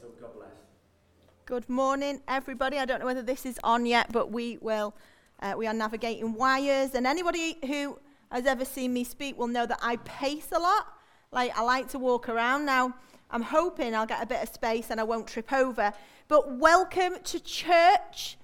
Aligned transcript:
So 0.00 0.08
God 0.20 0.34
bless. 0.36 0.50
Good 1.46 1.68
morning, 1.68 2.20
everybody. 2.28 2.78
I 2.78 2.84
don't 2.84 3.00
know 3.00 3.06
whether 3.06 3.22
this 3.22 3.44
is 3.44 3.58
on 3.64 3.84
yet, 3.84 4.12
but 4.12 4.30
we 4.30 4.58
will. 4.58 4.94
Uh, 5.40 5.54
we 5.56 5.66
are 5.66 5.74
navigating 5.74 6.34
wires, 6.34 6.94
and 6.94 7.04
anybody 7.04 7.58
who 7.66 7.98
has 8.30 8.46
ever 8.46 8.64
seen 8.64 8.92
me 8.92 9.02
speak 9.02 9.36
will 9.36 9.48
know 9.48 9.66
that 9.66 9.80
I 9.82 9.96
pace 9.96 10.52
a 10.52 10.58
lot. 10.58 10.86
Like 11.32 11.56
I 11.58 11.62
like 11.62 11.88
to 11.88 11.98
walk 11.98 12.28
around. 12.28 12.64
Now 12.64 12.94
I'm 13.30 13.42
hoping 13.42 13.92
I'll 13.94 14.06
get 14.06 14.22
a 14.22 14.26
bit 14.26 14.40
of 14.40 14.48
space 14.50 14.90
and 14.90 15.00
I 15.00 15.02
won't 15.02 15.26
trip 15.26 15.52
over. 15.52 15.92
But 16.28 16.58
welcome 16.58 17.14
to 17.24 17.40
church. 17.40 18.38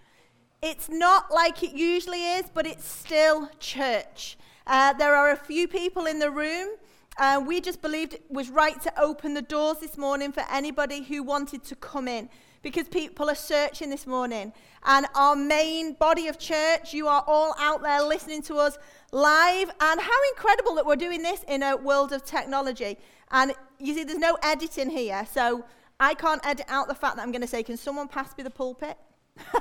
It's 0.61 0.89
not 0.89 1.31
like 1.31 1.63
it 1.63 1.75
usually 1.75 2.25
is, 2.25 2.47
but 2.53 2.67
it's 2.67 2.89
still 2.89 3.49
church. 3.61 4.37
Uh, 4.67 4.93
there 4.95 5.15
are 5.15 5.31
a 5.31 5.37
few 5.37 5.69
people 5.69 6.07
in 6.07 6.19
the 6.19 6.31
room. 6.31 6.71
Uh, 7.17 7.43
we 7.47 7.61
just 7.61 7.81
believed 7.81 8.15
it 8.15 8.25
was 8.29 8.51
right 8.51 8.81
to 8.83 9.01
open 9.01 9.35
the 9.35 9.43
doors 9.43 9.79
this 9.79 9.97
morning 9.97 10.33
for 10.33 10.43
anybody 10.51 11.03
who 11.03 11.23
wanted 11.23 11.63
to 11.65 11.77
come 11.77 12.09
in 12.09 12.29
because 12.63 12.89
people 12.89 13.31
are 13.31 13.37
searching 13.37 13.91
this 13.91 14.07
morning. 14.07 14.53
And 14.85 15.07
our 15.15 15.37
main 15.37 15.93
body 15.93 16.27
of 16.27 16.39
church, 16.39 16.93
you 16.93 17.07
are 17.07 17.23
all 17.27 17.55
out 17.59 17.83
there 17.83 18.03
listening 18.03 18.43
to 18.43 18.57
us 18.57 18.79
live. 19.13 19.71
And 19.81 20.01
how 20.01 20.19
incredible 20.35 20.75
that 20.75 20.87
we're 20.87 20.97
doing 20.97 21.23
this 21.23 21.45
in 21.47 21.63
a 21.63 21.77
world 21.77 22.13
of 22.13 22.25
technology. 22.25 22.99
And 23.31 23.53
you 23.79 23.95
see, 23.95 24.03
there's 24.03 24.19
no 24.19 24.37
editing 24.43 24.91
here. 24.91 25.25
So 25.33 25.65
I 26.01 26.15
can't 26.15 26.45
edit 26.45 26.67
out 26.69 26.89
the 26.89 26.95
fact 26.95 27.17
that 27.17 27.23
I'm 27.23 27.31
going 27.31 27.43
to 27.43 27.47
say, 27.47 27.63
Can 27.63 27.77
someone 27.77 28.09
pass 28.09 28.37
me 28.37 28.43
the 28.43 28.51
pulpit? 28.51 28.99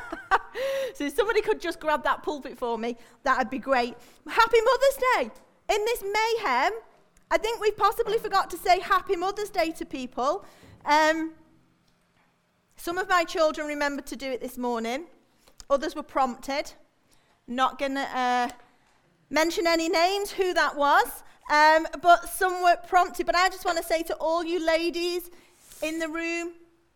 so 0.95 1.05
if 1.05 1.15
somebody 1.15 1.41
could 1.41 1.61
just 1.61 1.79
grab 1.79 2.03
that 2.03 2.23
pulpit 2.23 2.57
for 2.57 2.77
me, 2.77 2.97
that'd 3.23 3.49
be 3.49 3.59
great. 3.59 3.95
Happy 4.27 4.57
Mother's 4.61 4.97
Day. 5.15 5.31
In 5.75 5.85
this 5.85 6.03
mayhem, 6.03 6.73
I 7.33 7.37
think 7.37 7.59
we 7.59 7.71
possibly 7.71 8.19
forgot 8.19 8.51
to 8.51 8.57
say 8.57 8.79
Happy 8.79 9.15
Mother's 9.15 9.49
Day 9.49 9.71
to 9.71 9.85
people. 9.85 10.45
Um, 10.85 11.31
some 12.75 12.99
of 12.99 13.09
my 13.09 13.23
children 13.23 13.65
remembered 13.65 14.05
to 14.05 14.15
do 14.15 14.31
it 14.31 14.39
this 14.39 14.55
morning. 14.55 15.05
Others 15.67 15.95
were 15.95 16.03
prompted. 16.03 16.73
Not 17.47 17.79
going 17.79 17.95
to 17.95 18.07
uh, 18.15 18.49
mention 19.31 19.65
any 19.65 19.89
names 19.89 20.29
who 20.29 20.53
that 20.53 20.77
was, 20.77 21.23
um, 21.51 21.87
but 22.03 22.29
some 22.29 22.61
were 22.61 22.77
prompted. 22.87 23.25
But 23.25 23.35
I 23.35 23.49
just 23.49 23.65
want 23.65 23.79
to 23.79 23.83
say 23.83 24.03
to 24.03 24.13
all 24.17 24.43
you 24.43 24.63
ladies 24.63 25.31
in 25.81 25.97
the 25.97 26.09
room, 26.09 26.51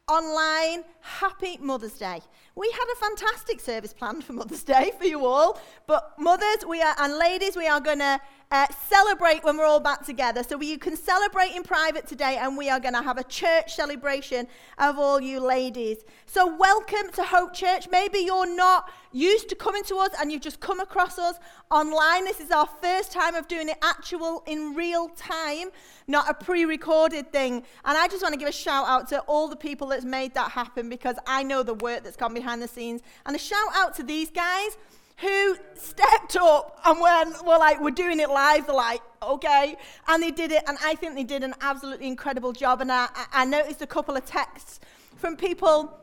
online, 0.07 0.83
happy 1.01 1.57
Mother's 1.59 1.97
Day. 1.97 2.21
We 2.53 2.71
had 2.71 2.85
a 2.93 2.95
fantastic 2.97 3.59
service 3.59 3.91
planned 3.91 4.23
for 4.23 4.33
Mother's 4.33 4.63
Day 4.63 4.91
for 4.99 5.05
you 5.05 5.25
all, 5.25 5.59
but 5.87 6.13
mothers, 6.19 6.63
we 6.67 6.79
are 6.79 6.95
and 6.99 7.17
ladies, 7.17 7.57
we 7.57 7.67
are 7.67 7.81
going 7.81 7.99
to 7.99 8.19
uh, 8.49 8.65
celebrate 8.87 9.43
when 9.43 9.57
we're 9.57 9.65
all 9.65 9.79
back 9.79 10.05
together. 10.05 10.41
So 10.43 10.61
you 10.61 10.77
can 10.77 10.95
celebrate 10.95 11.51
in 11.51 11.63
private 11.63 12.07
today, 12.07 12.37
and 12.39 12.57
we 12.57 12.69
are 12.69 12.79
going 12.79 12.93
to 12.93 13.01
have 13.01 13.17
a 13.17 13.23
church 13.23 13.75
celebration 13.75 14.47
of 14.77 14.97
all 14.97 15.19
you 15.19 15.39
ladies. 15.39 16.05
So 16.25 16.55
welcome 16.55 17.11
to 17.13 17.23
Hope 17.23 17.53
Church. 17.53 17.87
Maybe 17.91 18.19
you're 18.19 18.55
not 18.55 18.89
used 19.11 19.49
to 19.49 19.55
coming 19.55 19.83
to 19.85 19.95
us 19.97 20.11
and 20.19 20.31
you've 20.31 20.41
just 20.41 20.59
come 20.59 20.79
across 20.79 21.17
us 21.17 21.37
online. 21.71 22.23
This 22.23 22.39
is 22.39 22.51
our 22.51 22.67
first 22.81 23.11
time 23.11 23.35
of 23.35 23.47
doing 23.47 23.67
it 23.67 23.77
actual 23.81 24.43
in 24.45 24.75
real 24.75 25.09
time, 25.09 25.69
not 26.07 26.29
a 26.29 26.33
pre-recorded 26.33 27.31
thing. 27.31 27.63
And 27.83 27.97
I 27.97 28.07
just 28.07 28.21
want 28.21 28.33
to 28.33 28.39
give 28.39 28.47
a 28.47 28.53
shout 28.53 28.87
out 28.87 29.09
to 29.09 29.19
all 29.21 29.47
the 29.47 29.55
people 29.55 29.87
that's 29.87 30.05
made 30.05 30.33
that 30.35 30.51
happen 30.51 30.87
because 30.89 31.15
I 31.25 31.43
know 31.43 31.63
the 31.63 31.73
work 31.73 32.03
that's 32.03 32.17
gone 32.17 32.33
behind 32.33 32.61
the 32.61 32.67
scenes. 32.67 33.01
And 33.25 33.35
a 33.35 33.39
shout 33.39 33.69
out 33.75 33.95
to 33.95 34.03
these 34.03 34.29
guys 34.29 34.77
who 35.17 35.57
stepped 35.73 36.35
up 36.35 36.79
and 36.85 36.99
when 37.01 37.33
we're 37.45 37.57
like, 37.57 37.81
we're 37.81 37.91
doing 37.91 38.19
it 38.19 38.29
live, 38.29 38.67
they're 38.67 38.75
like, 38.75 39.01
okay. 39.21 39.75
And 40.07 40.21
they 40.21 40.31
did 40.31 40.51
it, 40.51 40.63
and 40.67 40.77
I 40.83 40.95
think 40.95 41.15
they 41.15 41.23
did 41.23 41.43
an 41.43 41.55
absolutely 41.61 42.07
incredible 42.07 42.53
job. 42.53 42.81
And 42.81 42.91
I, 42.91 43.07
I 43.33 43.45
noticed 43.45 43.81
a 43.81 43.87
couple 43.87 44.15
of 44.15 44.25
texts 44.25 44.79
from 45.15 45.35
people 45.35 45.99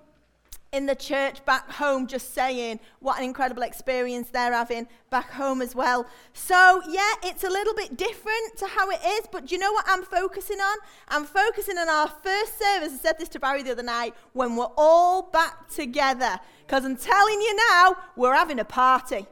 in 0.73 0.87
the 0.87 0.95
church 0.95 1.45
back 1.45 1.71
home 1.71 2.09
just 2.09 2.35
saying 2.35 2.81
what 2.99 3.17
an 3.17 3.25
incredible 3.25 3.63
experience 3.63 4.31
they're 4.31 4.53
having 4.53 4.89
back 5.09 5.31
home 5.31 5.63
as 5.63 5.73
well. 5.73 6.05
So, 6.33 6.83
yeah, 6.89 7.13
it's 7.23 7.45
a 7.45 7.49
little 7.49 7.75
bit 7.75 7.97
different 7.97 8.57
to 8.57 8.67
how 8.67 8.91
it 8.91 8.99
is, 9.07 9.29
but 9.31 9.47
do 9.47 9.55
you 9.55 9.61
know 9.61 9.73
what 9.73 9.85
I'm 9.87 10.03
focusing 10.03 10.59
on? 10.59 10.79
I'm 11.07 11.25
focusing 11.25 11.79
on 11.79 11.89
our 11.89 12.09
first 12.09 12.59
service. 12.59 12.93
I 12.93 12.97
said 12.97 13.19
this 13.21 13.29
to 13.31 13.41
Barry 13.41 13.63
the 13.63 13.71
other 13.71 13.85
night 13.85 14.15
when 14.33 14.57
we're 14.57 14.73
all 14.77 15.23
back 15.23 15.69
together. 15.69 16.41
Because 16.67 16.85
I'm 16.85 16.97
telling 16.97 17.41
you 17.41 17.57
now, 17.71 17.97
we're 18.17 18.35
having 18.35 18.59
a 18.59 18.65
party. 18.65 19.27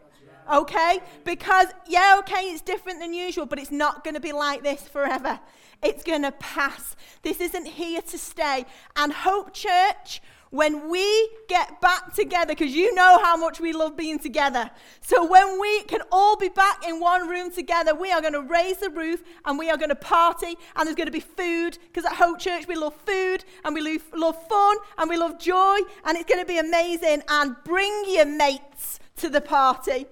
Okay? 0.52 1.00
Because, 1.24 1.68
yeah, 1.86 2.16
okay, 2.20 2.42
it's 2.46 2.60
different 2.60 3.00
than 3.00 3.14
usual, 3.14 3.46
but 3.46 3.58
it's 3.58 3.70
not 3.70 4.04
going 4.04 4.14
to 4.14 4.20
be 4.20 4.32
like 4.32 4.62
this 4.62 4.82
forever. 4.82 5.40
It's 5.82 6.04
going 6.04 6.22
to 6.22 6.32
pass. 6.32 6.94
This 7.22 7.40
isn't 7.40 7.66
here 7.66 8.02
to 8.02 8.18
stay. 8.18 8.66
And 8.96 9.12
Hope 9.12 9.52
Church, 9.52 10.20
when 10.52 10.90
we 10.90 11.30
get 11.48 11.80
back 11.80 12.14
together, 12.14 12.54
because 12.54 12.74
you 12.74 12.94
know 12.94 13.18
how 13.22 13.38
much 13.38 13.58
we 13.58 13.72
love 13.72 13.96
being 13.96 14.18
together. 14.18 14.70
So 15.00 15.26
when 15.26 15.58
we 15.58 15.82
can 15.84 16.00
all 16.12 16.36
be 16.36 16.50
back 16.50 16.86
in 16.86 17.00
one 17.00 17.26
room 17.26 17.50
together, 17.50 17.94
we 17.94 18.12
are 18.12 18.20
going 18.20 18.34
to 18.34 18.42
raise 18.42 18.76
the 18.76 18.90
roof 18.90 19.22
and 19.46 19.58
we 19.58 19.70
are 19.70 19.78
going 19.78 19.88
to 19.88 19.94
party 19.94 20.54
and 20.76 20.86
there's 20.86 20.94
going 20.94 21.06
to 21.06 21.12
be 21.12 21.20
food 21.20 21.78
because 21.86 22.04
at 22.04 22.12
Hope 22.12 22.38
Church 22.38 22.68
we 22.68 22.74
love 22.74 22.94
food 23.06 23.46
and 23.64 23.74
we 23.74 23.80
love, 23.80 24.02
love 24.14 24.46
fun 24.46 24.76
and 24.98 25.08
we 25.08 25.16
love 25.16 25.40
joy 25.40 25.78
and 26.04 26.18
it's 26.18 26.28
going 26.28 26.42
to 26.42 26.46
be 26.46 26.58
amazing. 26.58 27.22
And 27.30 27.56
bring 27.64 28.04
your 28.08 28.26
mates 28.26 29.00
to 29.16 29.30
the 29.30 29.40
party. 29.40 30.04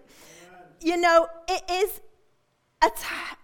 You 0.80 0.96
know, 0.96 1.28
it 1.48 1.62
is 1.70 2.00
a, 2.82 2.88
t- 2.88 3.36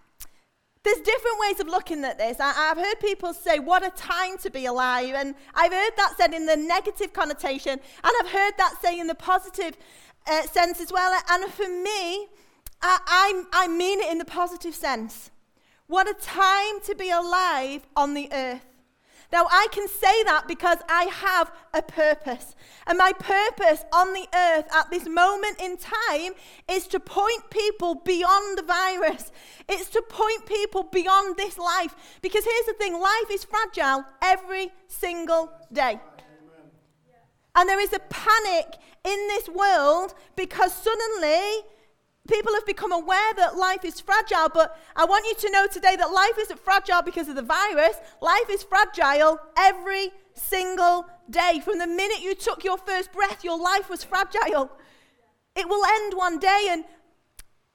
there's 0.87 0.99
different 0.99 1.37
ways 1.41 1.59
of 1.59 1.67
looking 1.67 2.05
at 2.05 2.17
this. 2.17 2.39
I, 2.39 2.53
have 2.53 2.77
heard 2.77 2.99
people 3.01 3.33
say, 3.33 3.59
what 3.59 3.85
a 3.85 3.89
time 3.89 4.37
to 4.37 4.49
be 4.49 4.67
alive. 4.67 5.15
And 5.15 5.35
I've 5.53 5.73
heard 5.73 5.91
that 5.97 6.13
said 6.15 6.33
in 6.33 6.45
the 6.45 6.55
negative 6.55 7.11
connotation, 7.11 7.73
and 7.73 8.13
I've 8.21 8.29
heard 8.29 8.53
that 8.57 8.75
say 8.81 8.97
in 8.97 9.07
the 9.07 9.15
positive 9.15 9.75
uh, 10.25 10.43
sense 10.43 10.79
as 10.79 10.89
well. 10.91 11.19
And 11.29 11.51
for 11.51 11.67
me, 11.67 12.27
I, 12.81 12.99
I, 13.05 13.43
I 13.51 13.67
mean 13.67 13.99
it 13.99 14.09
in 14.09 14.17
the 14.17 14.25
positive 14.25 14.73
sense. 14.73 15.29
What 15.87 16.07
a 16.09 16.13
time 16.13 16.79
to 16.85 16.95
be 16.95 17.09
alive 17.09 17.85
on 17.97 18.13
the 18.13 18.29
earth. 18.31 18.66
Now, 19.31 19.45
I 19.51 19.67
can 19.71 19.89
say 19.89 20.23
that 20.23 20.47
because 20.47 20.77
I 20.87 21.03
have 21.03 21.51
a 21.73 21.81
purpose. 21.81 22.55
And 22.85 22.97
my 22.97 23.11
purpose 23.11 23.83
on 23.91 24.13
the 24.13 24.25
earth 24.33 24.65
at 24.73 24.89
this 24.89 25.05
moment 25.05 25.59
in 25.61 25.77
time 25.77 26.33
is 26.69 26.87
to 26.87 26.99
point 26.99 27.49
people 27.49 27.95
beyond 27.95 28.57
the 28.57 28.63
virus. 28.63 29.31
It's 29.67 29.89
to 29.89 30.01
point 30.07 30.45
people 30.45 30.83
beyond 30.83 31.35
this 31.35 31.57
life. 31.57 31.93
Because 32.21 32.45
here's 32.45 32.65
the 32.67 32.73
thing 32.73 32.93
life 32.93 33.29
is 33.29 33.43
fragile 33.43 34.05
every 34.21 34.71
single 34.87 35.51
day. 35.73 35.99
And 37.55 37.67
there 37.67 37.81
is 37.81 37.91
a 37.91 37.99
panic 37.99 38.75
in 39.03 39.27
this 39.27 39.49
world 39.49 40.13
because 40.35 40.73
suddenly 40.73 41.63
People 42.27 42.53
have 42.53 42.65
become 42.65 42.91
aware 42.91 43.33
that 43.35 43.55
life 43.55 43.85
is 43.85 43.99
fragile, 43.99 44.49
but 44.53 44.77
I 44.95 45.05
want 45.05 45.25
you 45.25 45.35
to 45.35 45.51
know 45.51 45.67
today 45.67 45.95
that 45.95 46.11
life 46.11 46.37
isn't 46.39 46.59
fragile 46.59 47.01
because 47.01 47.29
of 47.29 47.35
the 47.35 47.41
virus. 47.41 47.95
Life 48.21 48.49
is 48.49 48.63
fragile 48.63 49.39
every 49.57 50.11
single 50.33 51.05
day. 51.29 51.61
From 51.63 51.79
the 51.79 51.87
minute 51.87 52.21
you 52.21 52.35
took 52.35 52.63
your 52.63 52.77
first 52.77 53.13
breath, 53.13 53.43
your 53.43 53.57
life 53.57 53.89
was 53.89 54.03
fragile. 54.03 54.71
It 55.55 55.67
will 55.69 55.83
end 55.85 56.13
one 56.15 56.37
day, 56.37 56.67
and 56.69 56.83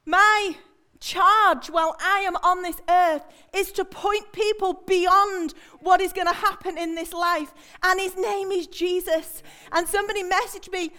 my 0.04 0.56
charge 1.00 1.68
while 1.68 1.96
I 2.00 2.20
am 2.20 2.36
on 2.36 2.62
this 2.62 2.80
earth 2.88 3.24
is 3.52 3.72
to 3.72 3.84
point 3.84 4.32
people 4.32 4.84
beyond 4.86 5.52
what 5.80 6.00
is 6.00 6.12
going 6.12 6.28
to 6.28 6.32
happen 6.32 6.78
in 6.78 6.94
this 6.94 7.12
life. 7.12 7.52
And 7.82 8.00
his 8.00 8.16
name 8.16 8.52
is 8.52 8.68
Jesus. 8.68 9.42
And 9.72 9.88
somebody 9.88 10.22
messaged 10.22 10.70
me 10.70 10.92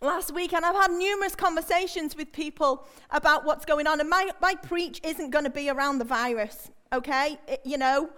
last 0.00 0.34
week, 0.34 0.52
and 0.52 0.64
I've 0.64 0.74
had 0.74 0.90
numerous 0.90 1.34
conversations 1.34 2.16
with 2.16 2.32
people 2.32 2.86
about 3.10 3.44
what's 3.44 3.64
going 3.64 3.86
on. 3.86 4.00
And 4.00 4.08
my, 4.08 4.30
my 4.40 4.54
preach 4.54 5.00
isn't 5.02 5.30
going 5.30 5.44
to 5.44 5.50
be 5.50 5.70
around 5.70 5.98
the 5.98 6.04
virus, 6.04 6.70
okay? 6.92 7.38
It, 7.48 7.60
you 7.64 7.78
know, 7.78 8.10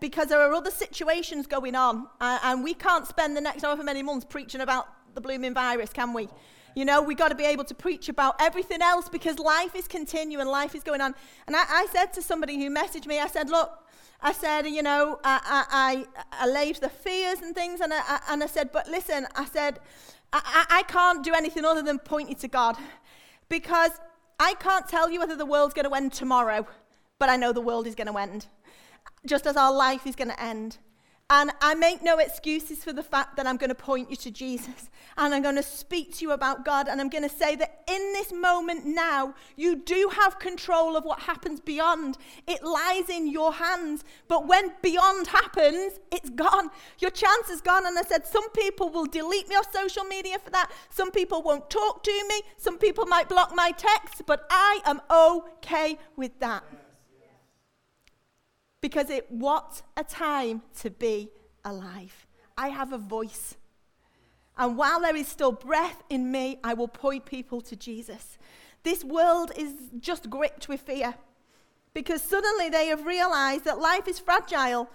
because 0.00 0.28
there 0.28 0.40
are 0.40 0.52
other 0.52 0.70
situations 0.70 1.46
going 1.46 1.74
on, 1.74 2.08
and 2.20 2.62
we 2.62 2.74
can't 2.74 3.06
spend 3.06 3.36
the 3.36 3.40
next 3.40 3.62
however 3.62 3.82
many 3.82 4.02
months 4.02 4.26
preaching 4.28 4.60
about 4.60 4.88
the 5.14 5.20
blooming 5.20 5.54
virus, 5.54 5.90
can 5.92 6.12
we? 6.12 6.28
You 6.74 6.84
know, 6.84 7.02
we've 7.02 7.16
got 7.16 7.28
to 7.28 7.34
be 7.34 7.44
able 7.44 7.64
to 7.64 7.74
preach 7.74 8.08
about 8.08 8.36
everything 8.40 8.82
else 8.82 9.08
because 9.08 9.38
life 9.38 9.74
is 9.74 9.88
continuing, 9.88 10.46
life 10.46 10.74
is 10.74 10.82
going 10.84 11.00
on. 11.00 11.14
And 11.46 11.56
I, 11.56 11.64
I 11.68 11.86
said 11.90 12.12
to 12.12 12.22
somebody 12.22 12.56
who 12.56 12.70
messaged 12.72 13.06
me, 13.06 13.18
I 13.18 13.26
said, 13.26 13.48
look, 13.48 13.72
I 14.20 14.32
said, 14.32 14.66
you 14.66 14.82
know, 14.82 15.18
I, 15.24 15.40
I, 15.70 16.04
I 16.40 16.44
allayed 16.46 16.76
the 16.76 16.88
fears 16.88 17.40
and 17.40 17.54
things, 17.54 17.80
and 17.80 17.92
I, 17.94 18.20
and 18.28 18.42
I 18.42 18.46
said, 18.46 18.70
but 18.72 18.88
listen, 18.88 19.26
I 19.34 19.44
said, 19.46 19.80
I, 20.32 20.66
I 20.70 20.82
can't 20.82 21.24
do 21.24 21.32
anything 21.34 21.64
other 21.64 21.82
than 21.82 21.98
point 21.98 22.28
you 22.28 22.34
to 22.36 22.48
God 22.48 22.76
because 23.48 23.92
I 24.38 24.54
can't 24.54 24.86
tell 24.86 25.10
you 25.10 25.20
whether 25.20 25.36
the 25.36 25.46
world's 25.46 25.74
going 25.74 25.88
to 25.88 25.94
end 25.94 26.12
tomorrow, 26.12 26.66
but 27.18 27.28
I 27.28 27.36
know 27.36 27.52
the 27.52 27.60
world 27.60 27.86
is 27.86 27.94
going 27.94 28.12
to 28.12 28.18
end, 28.18 28.46
just 29.26 29.46
as 29.46 29.56
our 29.56 29.72
life 29.72 30.06
is 30.06 30.14
going 30.14 30.28
to 30.28 30.42
end. 30.42 30.78
And 31.30 31.50
I 31.60 31.74
make 31.74 32.02
no 32.02 32.16
excuses 32.16 32.82
for 32.82 32.94
the 32.94 33.02
fact 33.02 33.36
that 33.36 33.46
I'm 33.46 33.58
going 33.58 33.68
to 33.68 33.74
point 33.74 34.08
you 34.08 34.16
to 34.16 34.30
Jesus 34.30 34.88
and 35.18 35.34
I'm 35.34 35.42
going 35.42 35.56
to 35.56 35.62
speak 35.62 36.16
to 36.16 36.24
you 36.24 36.30
about 36.30 36.64
God 36.64 36.88
and 36.88 37.02
I'm 37.02 37.10
going 37.10 37.28
to 37.28 37.34
say 37.34 37.54
that 37.56 37.82
in 37.86 38.12
this 38.14 38.32
moment 38.32 38.86
now, 38.86 39.34
you 39.54 39.76
do 39.76 40.10
have 40.14 40.38
control 40.38 40.96
of 40.96 41.04
what 41.04 41.20
happens 41.20 41.60
beyond. 41.60 42.16
It 42.46 42.64
lies 42.64 43.10
in 43.10 43.28
your 43.28 43.52
hands. 43.52 44.04
But 44.26 44.46
when 44.46 44.72
beyond 44.80 45.26
happens, 45.26 46.00
it's 46.10 46.30
gone. 46.30 46.70
Your 46.98 47.10
chance 47.10 47.50
is 47.50 47.60
gone. 47.60 47.84
And 47.84 47.98
I 47.98 48.02
said, 48.02 48.26
some 48.26 48.48
people 48.52 48.88
will 48.88 49.04
delete 49.04 49.50
me 49.50 49.56
off 49.56 49.70
social 49.70 50.04
media 50.04 50.38
for 50.38 50.48
that. 50.52 50.70
Some 50.88 51.10
people 51.10 51.42
won't 51.42 51.68
talk 51.68 52.04
to 52.04 52.24
me. 52.30 52.40
Some 52.56 52.78
people 52.78 53.04
might 53.04 53.28
block 53.28 53.54
my 53.54 53.72
texts, 53.72 54.22
but 54.24 54.46
I 54.48 54.80
am 54.86 55.02
okay 55.10 55.98
with 56.16 56.40
that. 56.40 56.64
Because 58.80 59.10
it 59.10 59.26
what 59.30 59.82
a 59.96 60.04
time 60.04 60.62
to 60.80 60.90
be 60.90 61.30
alive. 61.64 62.26
I 62.56 62.68
have 62.68 62.92
a 62.92 62.98
voice. 62.98 63.56
And 64.56 64.76
while 64.76 65.00
there 65.00 65.14
is 65.14 65.28
still 65.28 65.52
breath 65.52 66.02
in 66.10 66.30
me, 66.30 66.58
I 66.64 66.74
will 66.74 66.88
point 66.88 67.24
people 67.24 67.60
to 67.62 67.76
Jesus. 67.76 68.38
This 68.82 69.04
world 69.04 69.52
is 69.56 69.72
just 70.00 70.30
gripped 70.30 70.68
with 70.68 70.80
fear 70.80 71.14
because 71.94 72.22
suddenly 72.22 72.68
they 72.68 72.86
have 72.86 73.06
realized 73.06 73.64
that 73.64 73.78
life 73.80 74.08
is 74.08 74.18
fragile. 74.18 74.88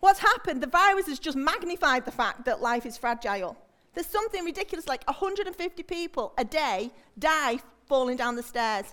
What's 0.00 0.20
happened? 0.20 0.62
The 0.62 0.66
virus 0.66 1.06
has 1.06 1.18
just 1.18 1.36
magnified 1.36 2.04
the 2.04 2.10
fact 2.10 2.44
that 2.44 2.60
life 2.60 2.84
is 2.86 2.96
fragile. 2.96 3.56
There's 3.94 4.06
something 4.06 4.44
ridiculous 4.44 4.86
like 4.86 5.04
150 5.04 5.82
people 5.82 6.34
a 6.36 6.44
day 6.44 6.90
die 7.18 7.58
falling 7.86 8.16
down 8.16 8.36
the 8.36 8.42
stairs. 8.42 8.86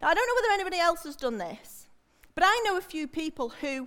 Now, 0.00 0.08
I 0.08 0.14
don't 0.14 0.26
know 0.26 0.34
whether 0.34 0.54
anybody 0.54 0.78
else 0.78 1.04
has 1.04 1.16
done 1.16 1.38
this. 1.38 1.79
But 2.40 2.48
I 2.48 2.62
know 2.64 2.78
a 2.78 2.80
few 2.80 3.06
people 3.06 3.50
who 3.60 3.86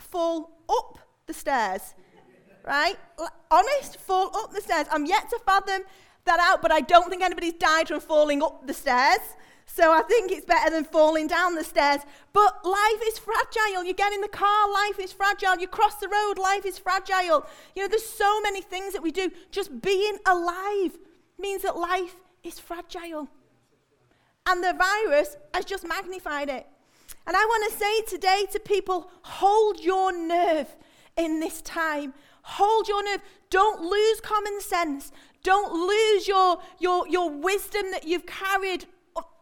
fall 0.00 0.58
up 0.68 0.98
the 1.26 1.32
stairs, 1.32 1.94
right? 2.66 2.96
Honest, 3.48 3.96
fall 3.98 4.36
up 4.36 4.52
the 4.52 4.60
stairs. 4.60 4.88
I'm 4.90 5.06
yet 5.06 5.30
to 5.30 5.38
fathom 5.46 5.82
that 6.24 6.40
out, 6.40 6.62
but 6.62 6.72
I 6.72 6.80
don't 6.80 7.08
think 7.08 7.22
anybody's 7.22 7.52
died 7.52 7.86
from 7.86 8.00
falling 8.00 8.42
up 8.42 8.66
the 8.66 8.74
stairs. 8.74 9.20
So 9.66 9.92
I 9.92 10.02
think 10.02 10.32
it's 10.32 10.44
better 10.44 10.68
than 10.68 10.82
falling 10.82 11.28
down 11.28 11.54
the 11.54 11.62
stairs. 11.62 12.00
But 12.32 12.66
life 12.66 13.00
is 13.06 13.20
fragile. 13.20 13.84
You 13.84 13.94
get 13.94 14.12
in 14.12 14.20
the 14.20 14.26
car, 14.26 14.72
life 14.72 14.98
is 14.98 15.12
fragile. 15.12 15.56
You 15.56 15.68
cross 15.68 15.94
the 15.98 16.08
road, 16.08 16.38
life 16.38 16.66
is 16.66 16.76
fragile. 16.76 17.46
You 17.76 17.82
know, 17.82 17.88
there's 17.88 18.04
so 18.04 18.40
many 18.40 18.62
things 18.62 18.94
that 18.94 19.02
we 19.02 19.12
do. 19.12 19.30
Just 19.52 19.80
being 19.80 20.18
alive 20.26 20.98
means 21.38 21.62
that 21.62 21.76
life 21.76 22.16
is 22.42 22.58
fragile. 22.58 23.28
And 24.44 24.64
the 24.64 24.72
virus 24.72 25.36
has 25.54 25.64
just 25.64 25.86
magnified 25.86 26.48
it. 26.48 26.66
And 27.26 27.36
I 27.36 27.44
want 27.44 27.72
to 27.72 27.78
say 27.78 28.16
today 28.16 28.46
to 28.52 28.60
people 28.60 29.10
hold 29.22 29.80
your 29.80 30.12
nerve 30.16 30.74
in 31.16 31.40
this 31.40 31.62
time. 31.62 32.14
Hold 32.42 32.88
your 32.88 33.02
nerve. 33.04 33.20
Don't 33.50 33.82
lose 33.82 34.20
common 34.20 34.60
sense. 34.60 35.10
Don't 35.42 35.72
lose 35.72 36.28
your, 36.28 36.58
your, 36.78 37.08
your 37.08 37.30
wisdom 37.30 37.90
that 37.92 38.06
you've 38.06 38.26
carried 38.26 38.86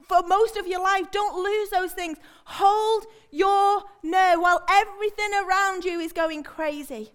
for 0.08 0.22
most 0.26 0.56
of 0.56 0.66
your 0.66 0.82
life. 0.82 1.10
Don't 1.10 1.42
lose 1.42 1.70
those 1.70 1.92
things. 1.92 2.18
Hold 2.44 3.06
your 3.30 3.82
nerve 4.02 4.40
while 4.40 4.64
everything 4.68 5.30
around 5.44 5.84
you 5.84 5.98
is 6.00 6.12
going 6.12 6.42
crazy. 6.42 7.12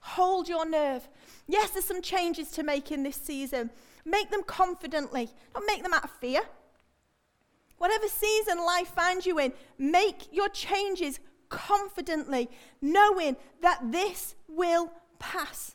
Hold 0.00 0.48
your 0.48 0.68
nerve. 0.68 1.08
Yes, 1.46 1.70
there's 1.70 1.84
some 1.84 2.02
changes 2.02 2.50
to 2.52 2.62
make 2.62 2.90
in 2.90 3.02
this 3.02 3.16
season. 3.16 3.70
Make 4.04 4.30
them 4.30 4.42
confidently, 4.42 5.28
don't 5.54 5.66
make 5.66 5.82
them 5.82 5.92
out 5.92 6.04
of 6.04 6.10
fear. 6.10 6.40
Whatever 7.78 8.08
season 8.08 8.58
life 8.58 8.88
finds 8.88 9.24
you 9.24 9.38
in, 9.38 9.52
make 9.78 10.32
your 10.32 10.48
changes 10.48 11.20
confidently, 11.48 12.50
knowing 12.80 13.36
that 13.62 13.92
this 13.92 14.34
will 14.48 14.92
pass. 15.18 15.74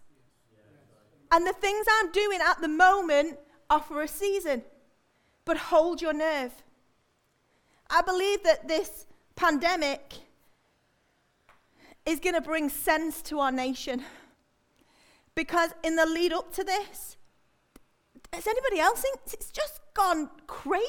And 1.31 1.47
the 1.47 1.53
things 1.53 1.85
I'm 1.89 2.11
doing 2.11 2.39
at 2.41 2.61
the 2.61 2.67
moment 2.67 3.39
are 3.69 3.79
for 3.79 4.03
a 4.03 4.07
season, 4.07 4.61
but 5.45 5.57
hold 5.57 6.01
your 6.01 6.13
nerve. 6.13 6.53
I 7.89 8.01
believe 8.01 8.44
that 8.44 8.67
this 8.67 9.07
pandemic 9.35 10.13
is 12.05 12.19
going 12.19 12.35
to 12.35 12.41
bring 12.41 12.69
sense 12.69 13.21
to 13.23 13.39
our 13.39 13.51
nation. 13.51 14.03
Because 15.35 15.71
in 15.83 15.95
the 15.95 16.05
lead 16.05 16.33
up 16.33 16.53
to 16.53 16.63
this, 16.63 17.17
has 18.31 18.45
anybody 18.45 18.79
else 18.79 19.03
it's 19.25 19.51
just 19.51 19.79
gone 19.94 20.29
crazy? 20.47 20.83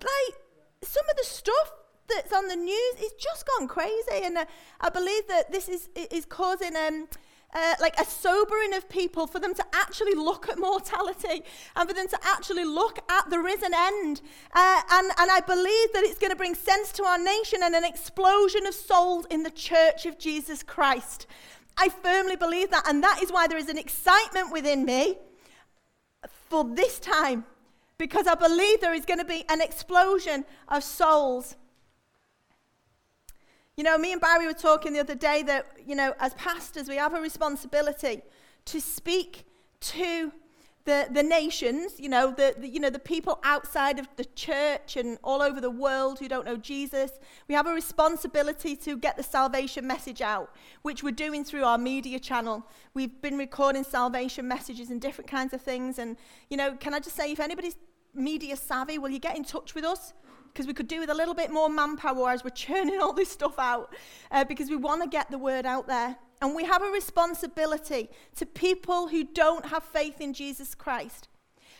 Like 0.00 0.36
some 0.82 1.04
of 1.10 1.16
the 1.16 1.24
stuff 1.24 1.72
that's 2.08 2.32
on 2.32 2.48
the 2.48 2.56
news 2.56 2.94
is 3.00 3.12
just 3.18 3.46
gone 3.46 3.68
crazy, 3.68 4.22
and 4.24 4.38
uh, 4.38 4.44
I 4.80 4.90
believe 4.90 5.26
that 5.28 5.52
this 5.52 5.68
is 5.68 5.88
is 5.94 6.24
causing 6.24 6.76
um. 6.76 7.08
Uh, 7.54 7.74
like 7.80 7.98
a 7.98 8.04
sobering 8.04 8.74
of 8.74 8.86
people 8.88 9.26
for 9.26 9.38
them 9.38 9.54
to 9.54 9.64
actually 9.72 10.12
look 10.14 10.48
at 10.48 10.58
mortality 10.58 11.42
and 11.76 11.88
for 11.88 11.94
them 11.94 12.08
to 12.08 12.18
actually 12.24 12.64
look 12.64 12.98
at 13.08 13.30
the 13.30 13.38
risen 13.38 13.70
end. 13.72 14.20
Uh, 14.52 14.82
and, 14.90 15.10
and 15.16 15.30
I 15.30 15.40
believe 15.46 15.92
that 15.94 16.02
it's 16.02 16.18
going 16.18 16.32
to 16.32 16.36
bring 16.36 16.56
sense 16.56 16.92
to 16.92 17.04
our 17.04 17.16
nation 17.16 17.60
and 17.62 17.74
an 17.74 17.84
explosion 17.84 18.66
of 18.66 18.74
souls 18.74 19.26
in 19.30 19.44
the 19.44 19.50
church 19.50 20.04
of 20.04 20.18
Jesus 20.18 20.62
Christ. 20.62 21.26
I 21.78 21.88
firmly 21.88 22.36
believe 22.36 22.70
that, 22.72 22.86
and 22.88 23.02
that 23.02 23.22
is 23.22 23.30
why 23.30 23.46
there 23.46 23.58
is 23.58 23.68
an 23.68 23.78
excitement 23.78 24.52
within 24.52 24.84
me 24.84 25.16
for 26.50 26.64
this 26.64 26.98
time 26.98 27.44
because 27.98 28.26
I 28.26 28.34
believe 28.34 28.80
there 28.80 28.94
is 28.94 29.04
going 29.04 29.18
to 29.18 29.24
be 29.24 29.44
an 29.48 29.60
explosion 29.60 30.44
of 30.68 30.84
souls. 30.84 31.56
You 33.76 33.84
know, 33.84 33.98
me 33.98 34.12
and 34.12 34.20
Barry 34.20 34.46
were 34.46 34.54
talking 34.54 34.92
the 34.92 35.00
other 35.00 35.14
day 35.14 35.42
that, 35.42 35.66
you 35.84 35.94
know, 35.94 36.14
as 36.18 36.34
pastors, 36.34 36.88
we 36.88 36.96
have 36.96 37.14
a 37.14 37.20
responsibility 37.20 38.22
to 38.66 38.80
speak 38.80 39.44
to 39.80 40.32
the, 40.86 41.08
the 41.10 41.22
nations, 41.22 41.98
you 41.98 42.08
know 42.08 42.30
the, 42.30 42.54
the, 42.58 42.68
you 42.68 42.80
know, 42.80 42.90
the 42.90 42.98
people 42.98 43.40
outside 43.42 43.98
of 43.98 44.08
the 44.16 44.24
church 44.24 44.96
and 44.96 45.18
all 45.22 45.42
over 45.42 45.60
the 45.60 45.70
world 45.70 46.20
who 46.20 46.28
don't 46.28 46.46
know 46.46 46.56
Jesus. 46.56 47.10
We 47.48 47.54
have 47.54 47.66
a 47.66 47.72
responsibility 47.72 48.76
to 48.76 48.96
get 48.96 49.16
the 49.16 49.22
salvation 49.22 49.86
message 49.86 50.22
out, 50.22 50.54
which 50.82 51.02
we're 51.02 51.10
doing 51.10 51.44
through 51.44 51.64
our 51.64 51.76
media 51.76 52.20
channel. 52.20 52.64
We've 52.94 53.20
been 53.20 53.36
recording 53.36 53.82
salvation 53.82 54.46
messages 54.46 54.90
and 54.90 55.00
different 55.00 55.28
kinds 55.28 55.52
of 55.52 55.60
things. 55.60 55.98
And, 55.98 56.16
you 56.48 56.56
know, 56.56 56.76
can 56.76 56.94
I 56.94 57.00
just 57.00 57.16
say, 57.16 57.32
if 57.32 57.40
anybody's 57.40 57.76
media 58.14 58.56
savvy, 58.56 58.98
will 58.98 59.10
you 59.10 59.18
get 59.18 59.36
in 59.36 59.42
touch 59.42 59.74
with 59.74 59.84
us? 59.84 60.14
Because 60.52 60.68
we 60.68 60.72
could 60.72 60.88
do 60.88 61.00
with 61.00 61.10
a 61.10 61.14
little 61.14 61.34
bit 61.34 61.50
more 61.50 61.68
manpower 61.68 62.30
as 62.30 62.44
we're 62.44 62.50
churning 62.54 63.00
all 63.00 63.12
this 63.12 63.30
stuff 63.30 63.58
out, 63.58 63.94
uh, 64.30 64.44
because 64.44 64.70
we 64.70 64.76
want 64.76 65.02
to 65.02 65.08
get 65.08 65.30
the 65.32 65.38
word 65.38 65.66
out 65.66 65.88
there. 65.88 66.16
And 66.40 66.54
we 66.54 66.64
have 66.64 66.82
a 66.82 66.90
responsibility 66.90 68.10
to 68.36 68.46
people 68.46 69.08
who 69.08 69.24
don't 69.24 69.66
have 69.66 69.82
faith 69.82 70.20
in 70.20 70.34
Jesus 70.34 70.74
Christ. 70.74 71.28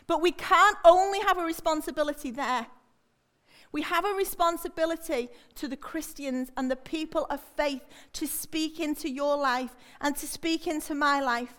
But 0.07 0.23
we 0.23 0.33
can't 0.33 0.79
only 0.85 1.21
have 1.21 1.39
a 1.39 1.45
responsibility 1.45 2.31
there. 2.31 2.67
We 3.73 3.83
have 3.83 4.05
a 4.05 4.15
responsibility 4.15 5.29
to 5.57 5.69
the 5.69 5.77
Christians 5.77 6.51
and 6.57 6.71
the 6.71 6.77
people 6.77 7.27
of 7.29 7.41
faith 7.57 7.83
to 8.15 8.27
speak 8.27 8.81
into 8.81 9.11
your 9.11 9.37
life 9.37 9.75
and 10.01 10.17
to 10.17 10.27
speak 10.27 10.67
into 10.67 10.95
my 10.95 11.21
life. 11.21 11.55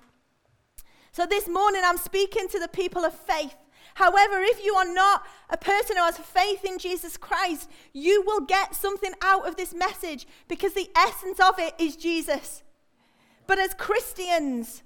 So 1.12 1.26
this 1.26 1.48
morning, 1.48 1.82
I'm 1.84 1.98
speaking 1.98 2.48
to 2.50 2.60
the 2.60 2.68
people 2.68 3.04
of 3.04 3.14
faith. 3.14 3.56
However, 3.96 4.42
if 4.42 4.64
you 4.64 4.76
are 4.76 4.92
not 4.92 5.26
a 5.50 5.58
person 5.58 5.98
who 5.98 6.04
has 6.04 6.18
faith 6.18 6.64
in 6.64 6.78
Jesus 6.78 7.18
Christ, 7.18 7.70
you 7.94 8.24
will 8.24 8.42
get 8.42 8.76
something 8.76 9.14
out 9.22 9.48
of 9.48 9.56
this 9.56 9.74
message 9.74 10.28
because 10.48 10.74
the 10.74 10.90
essence 10.96 11.40
of 11.40 11.60
it 11.60 11.74
is 11.80 11.96
Jesus. 11.96 12.64
But 13.48 13.60
as 13.60 13.74
Christians, 13.74 14.84